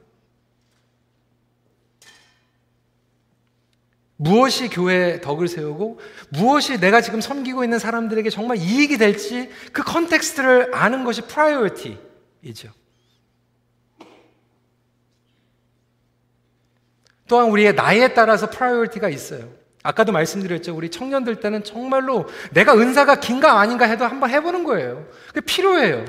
무엇이 4.17 4.69
교회의 4.69 5.21
덕을 5.21 5.47
세우고 5.47 6.01
무엇이 6.31 6.81
내가 6.81 7.01
지금 7.01 7.21
섬기고 7.21 7.63
있는 7.63 7.79
사람들에게 7.79 8.31
정말 8.31 8.57
이익이 8.57 8.99
될지 8.99 9.49
그 9.73 9.83
context를 9.83 10.75
아는 10.75 11.05
것이 11.05 11.23
priority. 11.23 11.99
이죠. 12.43 12.73
또한 17.29 17.49
우리의 17.49 17.75
나이에 17.75 18.15
따라서 18.15 18.51
priority가 18.51 19.09
있어요. 19.09 19.43
아까도 19.83 20.13
말씀드렸죠. 20.13 20.75
우리 20.75 20.91
청년들 20.91 21.37
때는 21.37 21.63
정말로 21.63 22.27
내가 22.51 22.75
은사가 22.75 23.21
긴가 23.21 23.61
아닌가 23.61 23.85
해도 23.85 24.05
한번 24.05 24.31
해보는 24.31 24.65
거예요. 24.65 25.07
그게 25.29 25.41
필요해요. 25.41 26.05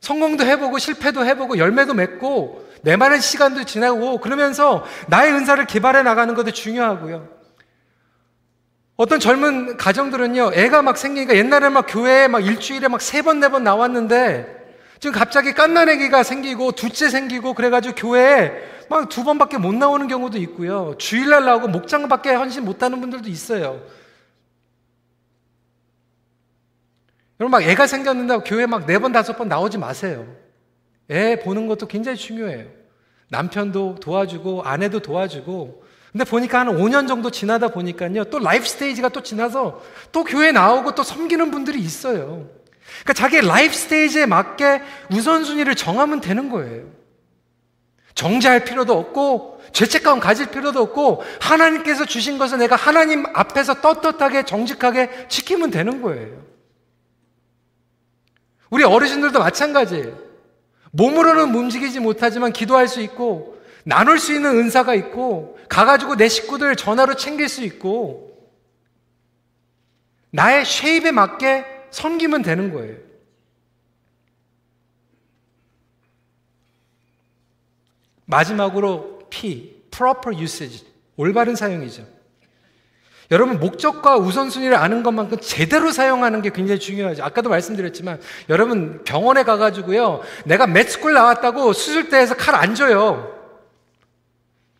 성공도 0.00 0.44
해보고 0.44 0.78
실패도 0.78 1.24
해보고 1.24 1.58
열매도 1.58 1.94
맺고 1.94 2.68
내 2.82 2.96
많은 2.96 3.20
시간도 3.20 3.64
지나고 3.64 4.18
그러면서 4.18 4.84
나의 5.08 5.32
은사를 5.32 5.64
개발해 5.66 6.02
나가는 6.02 6.34
것도 6.34 6.50
중요하고요. 6.50 7.28
어떤 8.96 9.18
젊은 9.18 9.78
가정들은요, 9.78 10.52
애가 10.54 10.82
막 10.82 10.98
생기니까 10.98 11.34
옛날에 11.34 11.70
막 11.70 11.86
교회에 11.88 12.28
막 12.28 12.44
일주일에 12.44 12.88
막 12.88 13.00
세 13.00 13.22
번, 13.22 13.40
네 13.40 13.48
번 13.48 13.64
나왔는데 13.64 14.59
지금 15.00 15.12
갑자기 15.18 15.54
깐난애기가 15.54 16.22
생기고 16.22 16.72
둘째 16.72 17.08
생기고 17.08 17.54
그래가지고 17.54 17.94
교회에 17.94 18.52
막 18.90 19.08
두 19.08 19.24
번밖에 19.24 19.56
못 19.56 19.74
나오는 19.74 20.06
경우도 20.08 20.36
있고요. 20.38 20.94
주일날 20.98 21.44
나오고 21.44 21.68
목장밖에 21.68 22.34
헌신 22.34 22.64
못하는 22.64 23.00
분들도 23.00 23.28
있어요. 23.30 23.80
여러분 27.40 27.52
막 27.52 27.62
애가 27.62 27.86
생겼는데 27.86 28.38
교회 28.44 28.66
막 28.66 28.86
네 28.86 28.98
번 28.98 29.12
다섯 29.12 29.38
번 29.38 29.48
나오지 29.48 29.78
마세요. 29.78 30.26
애 31.10 31.40
보는 31.40 31.66
것도 31.66 31.86
굉장히 31.86 32.18
중요해요. 32.18 32.66
남편도 33.30 33.96
도와주고 34.00 34.64
아내도 34.64 35.00
도와주고 35.00 35.84
근데 36.12 36.24
보니까 36.24 36.60
한 36.60 36.66
5년 36.66 37.08
정도 37.08 37.30
지나다 37.30 37.68
보니까요. 37.68 38.24
또 38.24 38.38
life 38.40 38.66
stage가 38.66 39.10
또 39.10 39.22
지나서 39.22 39.80
또 40.12 40.24
교회 40.24 40.50
나오고 40.52 40.94
또 40.94 41.02
섬기는 41.04 41.50
분들이 41.52 41.78
있어요. 41.78 42.48
그러니까 43.02 43.12
자기의 43.12 43.46
life 43.46 43.74
stage에 43.74 44.26
맞게 44.26 44.82
우선순위를 45.12 45.74
정하면 45.74 46.20
되는 46.20 46.50
거예요. 46.50 46.86
정죄할 48.14 48.64
필요도 48.64 48.96
없고 48.98 49.62
죄책감 49.72 50.20
가질 50.20 50.46
필요도 50.46 50.80
없고 50.82 51.22
하나님께서 51.40 52.04
주신 52.04 52.38
것을 52.38 52.58
내가 52.58 52.76
하나님 52.76 53.24
앞에서 53.34 53.80
떳떳하게 53.80 54.44
정직하게 54.44 55.28
지키면 55.28 55.70
되는 55.70 56.02
거예요. 56.02 56.44
우리 58.68 58.84
어르신들도 58.84 59.38
마찬가지예요. 59.38 60.18
몸으로는 60.92 61.54
움직이지 61.54 62.00
못하지만 62.00 62.52
기도할 62.52 62.88
수 62.88 63.00
있고 63.00 63.58
나눌 63.84 64.18
수 64.18 64.34
있는 64.34 64.58
은사가 64.58 64.94
있고 64.94 65.58
가가지고 65.68 66.16
내 66.16 66.28
식구들 66.28 66.76
전화로 66.76 67.14
챙길 67.14 67.48
수 67.48 67.62
있고 67.64 68.30
나의 70.30 70.64
쉐입에 70.64 71.10
맞게 71.12 71.79
섬기면 71.90 72.42
되는 72.42 72.72
거예요. 72.72 72.96
마지막으로 78.26 79.20
P, 79.30 79.82
proper 79.90 80.40
usage, 80.40 80.86
올바른 81.16 81.56
사용이죠. 81.56 82.06
여러분 83.32 83.60
목적과 83.60 84.16
우선순위를 84.16 84.74
아는 84.74 85.02
것만큼 85.04 85.38
제대로 85.40 85.92
사용하는 85.92 86.42
게 86.42 86.50
굉장히 86.50 86.80
중요하죠. 86.80 87.22
아까도 87.22 87.48
말씀드렸지만 87.48 88.20
여러분 88.48 89.04
병원에 89.04 89.44
가가지고요 89.44 90.22
내가 90.44 90.66
매스쿨 90.66 91.12
나왔다고 91.12 91.72
수술대에서 91.72 92.34
칼 92.34 92.54
안 92.54 92.74
줘요. 92.74 93.36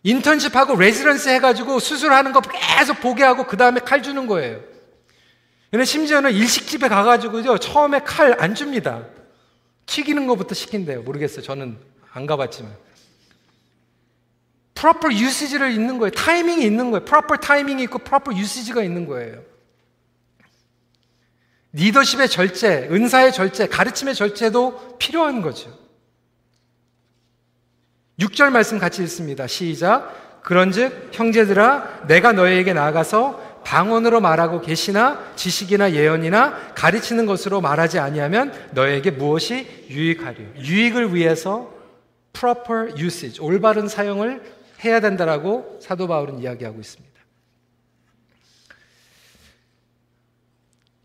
인턴십하고 0.03 0.77
레지던스 0.77 1.29
해가지고 1.29 1.79
수술하는 1.79 2.33
거 2.33 2.41
계속 2.41 3.01
보게 3.01 3.23
하고 3.23 3.47
그 3.47 3.57
다음에 3.57 3.81
칼 3.81 4.03
주는 4.03 4.27
거예요. 4.27 4.61
근데 5.71 5.85
심지어는 5.85 6.33
일식집에 6.33 6.89
가가지고요 6.89 7.59
처음에 7.59 8.01
칼 8.01 8.35
안 8.41 8.55
줍니다. 8.55 9.05
튀기는 9.87 10.27
것부터 10.27 10.55
시킨대요. 10.55 11.03
모르겠어요. 11.03 11.43
저는 11.43 11.79
안 12.13 12.27
가봤지만. 12.27 12.73
proper 14.75 15.13
usage를 15.15 15.73
있는 15.73 15.99
거예요. 15.99 16.11
타이밍이 16.11 16.65
있는 16.65 16.91
거예요. 16.91 17.05
proper 17.05 17.39
타이밍이 17.41 17.83
있고 17.85 17.99
proper 17.99 18.37
usage가 18.39 18.83
있는 18.83 19.07
거예요. 19.07 19.43
리더십의 21.73 22.29
절제, 22.29 22.89
은사의 22.91 23.33
절제, 23.33 23.69
가르침의 23.69 24.15
절제도 24.15 24.97
필요한 24.99 25.41
거죠. 25.43 25.71
6절 28.19 28.51
말씀 28.51 28.79
같이 28.79 29.03
읽습니다. 29.03 29.47
시작. 29.47 30.43
그런즉 30.43 31.11
형제들아 31.13 32.07
내가 32.07 32.33
너희에게 32.33 32.73
나아가서 32.73 33.50
방언으로 33.65 34.21
말하고 34.21 34.61
계시나 34.61 35.33
지식이나 35.37 35.93
예언이나 35.93 36.75
가르치는 36.75 37.27
것으로 37.27 37.61
말하지 37.61 37.99
아니하면 37.99 38.53
너에게 38.73 39.11
무엇이 39.11 39.87
유익하려 39.89 40.39
유익을 40.59 41.15
위해서 41.15 41.73
proper 42.33 42.95
usage 42.99 43.45
올바른 43.45 43.89
사용을 43.89 44.43
해야 44.85 45.01
된다라고 45.01 45.79
사도 45.83 46.07
바울은 46.09 46.41
이야기하고 46.41 46.81
있습니다. 46.81 47.11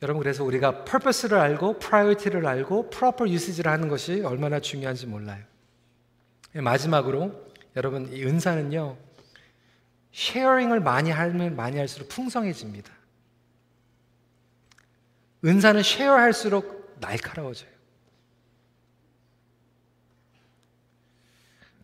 여러분 0.02 0.22
그래서 0.22 0.44
우리가 0.44 0.84
purpose를 0.84 1.38
알고 1.38 1.80
priority를 1.80 2.46
알고 2.46 2.90
proper 2.90 3.32
usage를 3.32 3.72
하는 3.72 3.88
것이 3.88 4.22
얼마나 4.22 4.60
중요한지 4.60 5.08
몰라요. 5.08 5.44
마지막으로 6.54 7.32
여러분 7.76 8.14
이 8.14 8.24
은사는요 8.24 8.98
sharing을 10.16 10.80
많이 10.80 11.12
하면 11.12 11.58
많이 11.58 11.78
할수록 11.78 12.08
풍성해집니다. 12.08 12.92
은사는 15.44 15.84
share할수록 15.84 16.96
날카로워져요. 17.02 17.70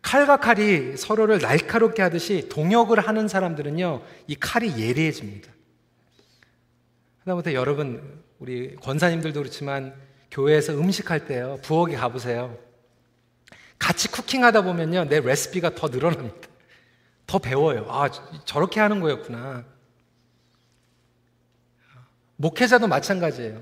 칼과 0.01 0.37
칼이 0.37 0.95
서로를 0.95 1.39
날카롭게 1.39 2.01
하듯이 2.01 2.47
동역을 2.49 3.05
하는 3.05 3.27
사람들은요, 3.27 4.01
이 4.27 4.35
칼이 4.35 4.81
예리해집니다. 4.81 5.51
하다못해 7.19 7.53
여러분, 7.53 8.23
우리 8.39 8.75
권사님들도 8.77 9.41
그렇지만 9.41 9.93
교회에서 10.31 10.73
음식할 10.73 11.27
때요, 11.27 11.59
부엌에 11.63 11.95
가보세요. 11.95 12.57
같이 13.77 14.07
쿠킹하다 14.07 14.63
보면요, 14.63 15.03
내 15.09 15.19
레시피가 15.19 15.75
더 15.75 15.89
늘어납니다. 15.89 16.50
더 17.27 17.39
배워요. 17.39 17.85
아, 17.89 18.09
저렇게 18.45 18.79
하는 18.79 18.99
거였구나. 18.99 19.63
목회자도 22.35 22.87
마찬가지예요. 22.87 23.61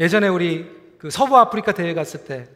예전에 0.00 0.28
우리 0.28 0.70
그 0.98 1.10
서부 1.10 1.36
아프리카 1.36 1.72
대회 1.72 1.94
갔을 1.94 2.24
때 2.24 2.48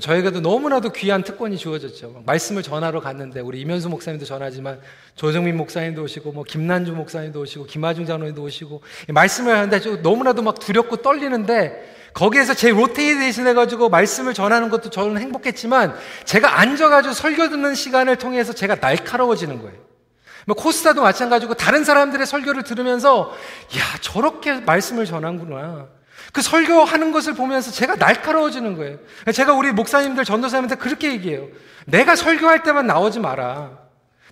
저희가도 0.00 0.40
너무나도 0.40 0.90
귀한 0.92 1.22
특권이 1.22 1.58
주어졌죠. 1.58 2.22
말씀을 2.24 2.62
전하러 2.62 3.00
갔는데 3.00 3.40
우리 3.40 3.60
이면수 3.60 3.90
목사님도 3.90 4.24
전하지만 4.24 4.80
조정민 5.16 5.56
목사님도 5.56 6.02
오시고 6.02 6.32
뭐 6.32 6.44
김난주 6.44 6.92
목사님도 6.92 7.40
오시고 7.40 7.66
김하중 7.66 8.06
장로님도 8.06 8.42
오시고 8.42 8.82
말씀을 9.08 9.54
하는데 9.54 10.00
너무나도 10.00 10.42
막 10.42 10.58
두렵고 10.58 11.02
떨리는데 11.02 12.01
거기에서 12.14 12.54
제 12.54 12.70
로테이션 12.70 13.46
해가지고 13.46 13.88
말씀을 13.88 14.34
전하는 14.34 14.68
것도 14.68 14.90
저는 14.90 15.20
행복했지만 15.20 15.94
제가 16.24 16.60
앉아가지고 16.60 17.14
설교 17.14 17.48
듣는 17.48 17.74
시간을 17.74 18.16
통해서 18.16 18.52
제가 18.52 18.76
날카로워지는 18.76 19.60
거예요. 19.62 19.78
뭐 20.46 20.56
코스타도 20.56 21.02
마찬가지고 21.02 21.54
다른 21.54 21.84
사람들의 21.84 22.26
설교를 22.26 22.64
들으면서 22.64 23.32
야 23.76 23.98
저렇게 24.00 24.54
말씀을 24.54 25.06
전하는구나. 25.06 25.86
그 26.32 26.40
설교하는 26.42 27.12
것을 27.12 27.34
보면서 27.34 27.70
제가 27.70 27.96
날카로워지는 27.96 28.76
거예요. 28.76 28.98
제가 29.32 29.52
우리 29.52 29.72
목사님들, 29.72 30.24
전도사님한테 30.24 30.76
그렇게 30.76 31.12
얘기해요. 31.12 31.48
내가 31.86 32.16
설교할 32.16 32.62
때만 32.62 32.86
나오지 32.86 33.20
마라. 33.20 33.81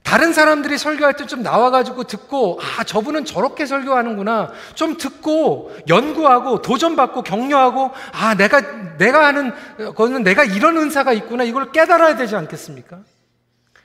다른 0.03 0.33
사람들이 0.33 0.77
설교할 0.79 1.15
때 1.15 1.25
좀 1.27 1.43
나와가지고 1.43 2.05
듣고, 2.05 2.59
아, 2.61 2.83
저분은 2.83 3.25
저렇게 3.25 3.65
설교하는구나. 3.67 4.51
좀 4.75 4.97
듣고, 4.97 5.71
연구하고, 5.89 6.63
도전받고, 6.63 7.23
격려하고, 7.23 7.91
아, 8.13 8.35
내가, 8.35 8.61
내가 8.99 9.27
하는, 9.27 9.53
거는 9.95 10.25
내가 10.25 10.43
이런 10.45 10.77
은사가 10.77 11.13
있구나. 11.13 11.45
이걸 11.45 11.71
깨달아야 11.71 12.17
되지 12.17 12.35
않겠습니까? 12.35 12.99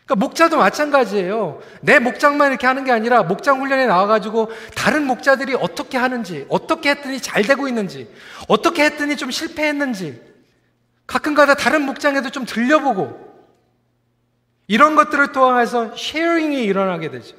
그러니까 0.05 0.15
목자도 0.25 0.57
마찬가지예요. 0.57 1.61
내 1.81 1.99
목장만 1.99 2.51
이렇게 2.51 2.65
하는 2.67 2.83
게 2.83 2.91
아니라 2.91 3.23
목장 3.23 3.59
훈련에 3.61 3.85
나와가지고 3.87 4.51
다른 4.75 5.05
목자들이 5.05 5.55
어떻게 5.55 5.97
하는지, 5.97 6.45
어떻게 6.49 6.91
했더니 6.91 7.19
잘 7.19 7.43
되고 7.43 7.67
있는지, 7.67 8.09
어떻게 8.47 8.83
했더니 8.85 9.17
좀 9.17 9.29
실패했는지, 9.31 10.21
가끔가다 11.07 11.55
다른 11.55 11.83
목장에도 11.83 12.29
좀 12.29 12.45
들려보고, 12.45 13.24
이런 14.67 14.95
것들을 14.95 15.31
통해서 15.31 15.95
sharing이 15.95 16.63
일어나게 16.63 17.11
되죠. 17.11 17.35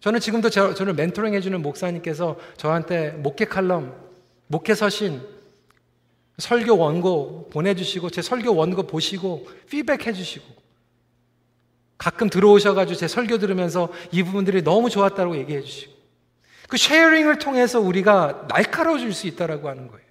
저는 0.00 0.20
지금도 0.20 0.50
저, 0.50 0.74
저를 0.74 0.94
멘토링 0.94 1.34
해주는 1.34 1.60
목사님께서 1.62 2.36
저한테 2.56 3.10
목회 3.10 3.44
칼럼, 3.44 3.94
목회 4.48 4.74
서신, 4.74 5.22
설교 6.38 6.76
원고 6.76 7.48
보내주시고, 7.50 8.10
제 8.10 8.22
설교 8.22 8.54
원고 8.54 8.84
보시고, 8.84 9.46
피드백 9.68 10.06
해주시고, 10.06 10.62
가끔 12.02 12.28
들어오셔가지고 12.28 12.98
제 12.98 13.06
설교 13.06 13.38
들으면서 13.38 13.88
이 14.10 14.24
부분들이 14.24 14.62
너무 14.62 14.90
좋았다고 14.90 15.36
얘기해 15.36 15.60
주시고 15.60 15.92
그 16.68 16.76
sharing을 16.76 17.38
통해서 17.38 17.78
우리가 17.78 18.48
날카로워질 18.48 19.12
수 19.12 19.28
있다라고 19.28 19.68
하는 19.68 19.86
거예요. 19.86 20.01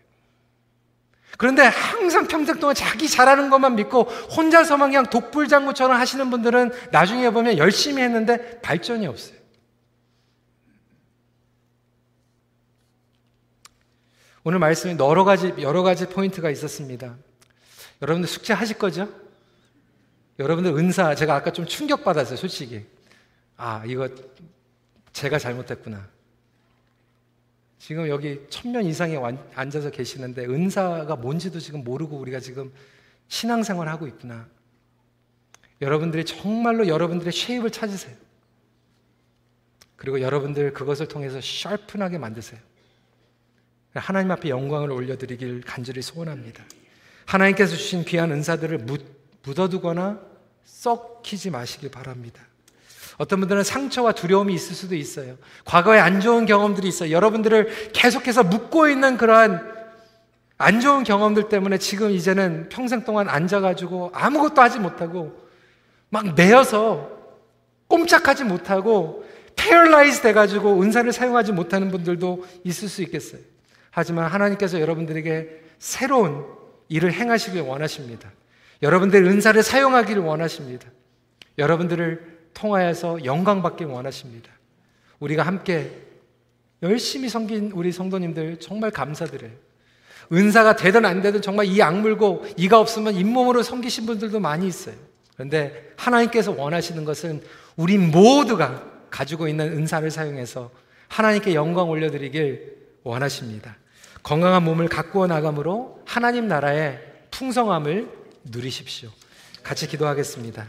그런데 1.42 1.64
항상 1.64 2.28
평생 2.28 2.60
동안 2.60 2.76
자기 2.76 3.10
잘하는 3.10 3.50
것만 3.50 3.76
믿고 3.76 4.04
혼자서만 4.04 4.90
그냥 4.90 5.08
독불장군처럼 5.08 5.98
하시는 5.98 6.30
분들은 6.30 6.72
나중에 6.92 7.32
보면 7.32 7.58
열심히 7.58 8.04
했는데 8.04 8.62
발전이 8.62 9.08
없어요. 9.08 9.40
오늘 14.44 14.60
말씀에 14.60 14.96
여러 15.00 15.24
가지, 15.24 15.52
여러 15.62 15.82
가지 15.82 16.08
포인트가 16.08 16.52
있었습니다. 16.52 17.16
여러분들 18.04 18.30
숙제 18.30 18.54
하실 18.54 18.78
거죠? 18.78 19.10
여러분들 20.38 20.78
은사 20.78 21.16
제가 21.16 21.34
아까 21.34 21.52
좀 21.52 21.66
충격받았어요, 21.66 22.38
솔직히. 22.38 22.86
아, 23.58 23.82
이거 23.88 24.08
제가 25.12 25.40
잘못했구나. 25.40 26.08
지금 27.82 28.08
여기 28.10 28.40
천명 28.48 28.86
이상이 28.86 29.18
앉아서 29.56 29.90
계시는데 29.90 30.46
은사가 30.46 31.16
뭔지도 31.16 31.60
지금 31.60 31.84
모르고 31.84 32.16
우리가 32.16 32.40
지금 32.40 32.72
신앙생활 33.28 33.88
하고 33.88 34.06
있구나. 34.06 34.48
여러분들이 35.82 36.24
정말로 36.24 36.88
여러분들의 36.88 37.34
쉐입을 37.34 37.72
찾으세요. 37.72 38.16
그리고 39.96 40.22
여러분들 40.22 40.74
그것을 40.74 41.08
통해서 41.08 41.42
샤프하게 41.42 42.20
만드세요. 42.20 42.60
하나님 43.96 44.30
앞에 44.30 44.50
영광을 44.50 44.92
올려드리길 44.92 45.62
간절히 45.62 46.04
소원합니다. 46.04 46.64
하나님께서 47.26 47.76
주신 47.76 48.06
귀한 48.06 48.32
은사들을 48.32 48.86
묻어두거나 49.42 50.22
썩히지 50.66 51.50
마시길 51.50 51.90
바랍니다. 51.90 52.46
어떤 53.22 53.40
분들은 53.40 53.62
상처와 53.64 54.14
두려움이 54.14 54.52
있을 54.52 54.74
수도 54.74 54.96
있어요. 54.96 55.38
과거에 55.64 56.00
안 56.00 56.22
좋은 56.22 56.48
경험들이 56.48 56.88
있어요. 56.88 57.12
여러분들을 57.12 57.92
계속해서 57.94 58.44
묶고 58.44 58.90
있는 58.90 59.16
그러한 59.16 59.62
안 60.58 60.80
좋은 60.80 61.04
경험들 61.04 61.48
때문에 61.48 61.78
지금 61.78 62.10
이제는 62.10 62.70
평생 62.70 63.04
동안 63.04 63.30
앉아가지고 63.30 64.10
아무것도 64.16 64.60
하지 64.60 64.80
못하고 64.80 65.40
막 66.10 66.34
매여서 66.34 67.12
꼼짝하지 67.90 68.44
못하고 68.46 69.24
paralyze 69.56 70.22
돼가지고 70.22 70.82
은사를 70.82 71.12
사용하지 71.12 71.52
못하는 71.52 71.92
분들도 71.92 72.44
있을 72.64 72.90
수 72.90 73.04
있겠어요. 73.04 73.42
하지만 73.92 74.32
하나님께서 74.32 74.82
여러분들에게 74.82 75.62
새로운 75.78 76.44
일을 76.90 77.14
행하시길 77.14 77.62
원하십니다. 77.62 78.32
여러분들 78.82 79.24
은사를 79.26 79.62
사용하기를 79.62 80.24
원하십니다. 80.24 80.90
여러분들을 81.60 82.31
통하여서 82.54 83.26
영광받길 83.26 83.88
원하십니다. 83.88 84.52
우리가 85.20 85.44
함께 85.44 85.92
열심히 86.84 87.30
섬긴 87.30 87.72
우리 87.74 87.92
성도님들 87.92 88.60
정말 88.60 88.92
감사드려요. 88.92 89.52
은사가 90.34 90.76
되든 90.76 91.06
안 91.06 91.22
되든 91.22 91.42
정말 91.42 91.66
이 91.66 91.82
악물고 91.82 92.46
이가 92.58 92.80
없으면 92.80 93.16
잇몸으로 93.16 93.64
섬기신 93.64 94.06
분들도 94.06 94.40
많이 94.40 94.68
있어요. 94.68 94.96
그런데 95.34 95.94
하나님께서 95.98 96.52
원하시는 96.52 97.04
것은 97.06 97.42
우리 97.76 97.98
모두가 97.98 98.84
가지고 99.10 99.48
있는 99.48 99.72
은사를 99.74 100.10
사용해서 100.10 100.72
하나님께 101.08 101.54
영광 101.54 101.90
올려드리길 101.90 102.78
원하십니다. 103.04 103.76
건강한 104.24 104.64
몸을 104.64 104.88
가꾸어 104.88 105.28
나감으로 105.28 106.04
하나님 106.06 106.48
나라의 106.48 107.02
풍성함을 107.32 108.10
누리십시오. 108.46 109.10
같이 109.64 109.88
기도하겠습니다. 109.88 110.66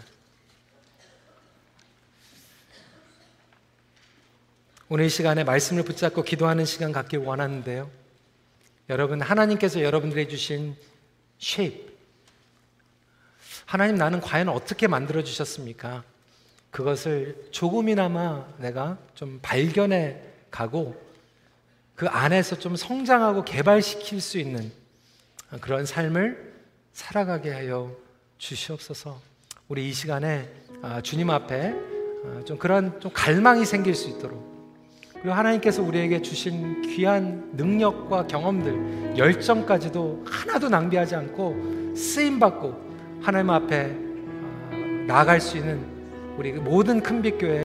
오늘 4.95 5.07
이 5.07 5.09
시간에 5.09 5.43
말씀을 5.43 5.85
붙잡고 5.85 6.23
기도하는 6.23 6.67
시간 6.67 6.93
갖길 6.93 7.21
원하는데요. 7.21 7.91
여러분, 8.91 9.23
하나님께서 9.23 9.81
여러분들에게 9.81 10.29
주신 10.29 10.77
쉐입. 11.39 11.97
하나님 13.65 13.95
나는 13.97 14.21
과연 14.21 14.51
어떻게 14.51 14.89
만들어 14.89 15.25
주셨습니까? 15.25 16.05
그것을 16.71 17.43
조금이나마 17.53 18.47
내가 18.59 18.99
좀 19.15 19.39
발견해 19.41 20.21
가고 20.51 20.95
그 21.95 22.07
안에서 22.07 22.59
좀 22.59 22.77
성장하고 22.77 23.47
개발시킬 23.47 24.21
수 24.21 24.37
있는 24.37 24.71
그런 25.63 25.87
삶을 25.87 26.53
살아가게 26.93 27.51
하여 27.51 27.97
주시옵소서. 28.37 29.19
우리 29.69 29.89
이 29.89 29.95
시간에 29.95 30.53
아, 30.83 31.01
주님 31.01 31.31
앞에 31.31 31.73
아, 32.27 32.43
좀 32.45 32.59
그런 32.59 33.01
좀 33.01 33.11
갈망이 33.15 33.65
생길 33.65 33.95
수 33.95 34.11
있도록 34.11 34.52
그리고 35.23 35.37
하나님께서 35.37 35.83
우리에게 35.85 36.21
주신 36.21 36.83
귀한 36.83 37.49
능력과 37.53 38.27
경험들, 38.27 39.17
열정까지도 39.17 40.25
하나도 40.27 40.69
낭비하지 40.69 41.15
않고 41.15 41.95
쓰임 41.95 42.41
받고 42.41 42.75
하나님 43.21 43.51
앞에 43.51 43.97
아, 44.73 44.77
나아갈 45.07 45.41
수 45.41 45.59
있는 45.59 45.81
우리 46.37 46.53
모든 46.53 47.01
큰빛교회 47.01 47.62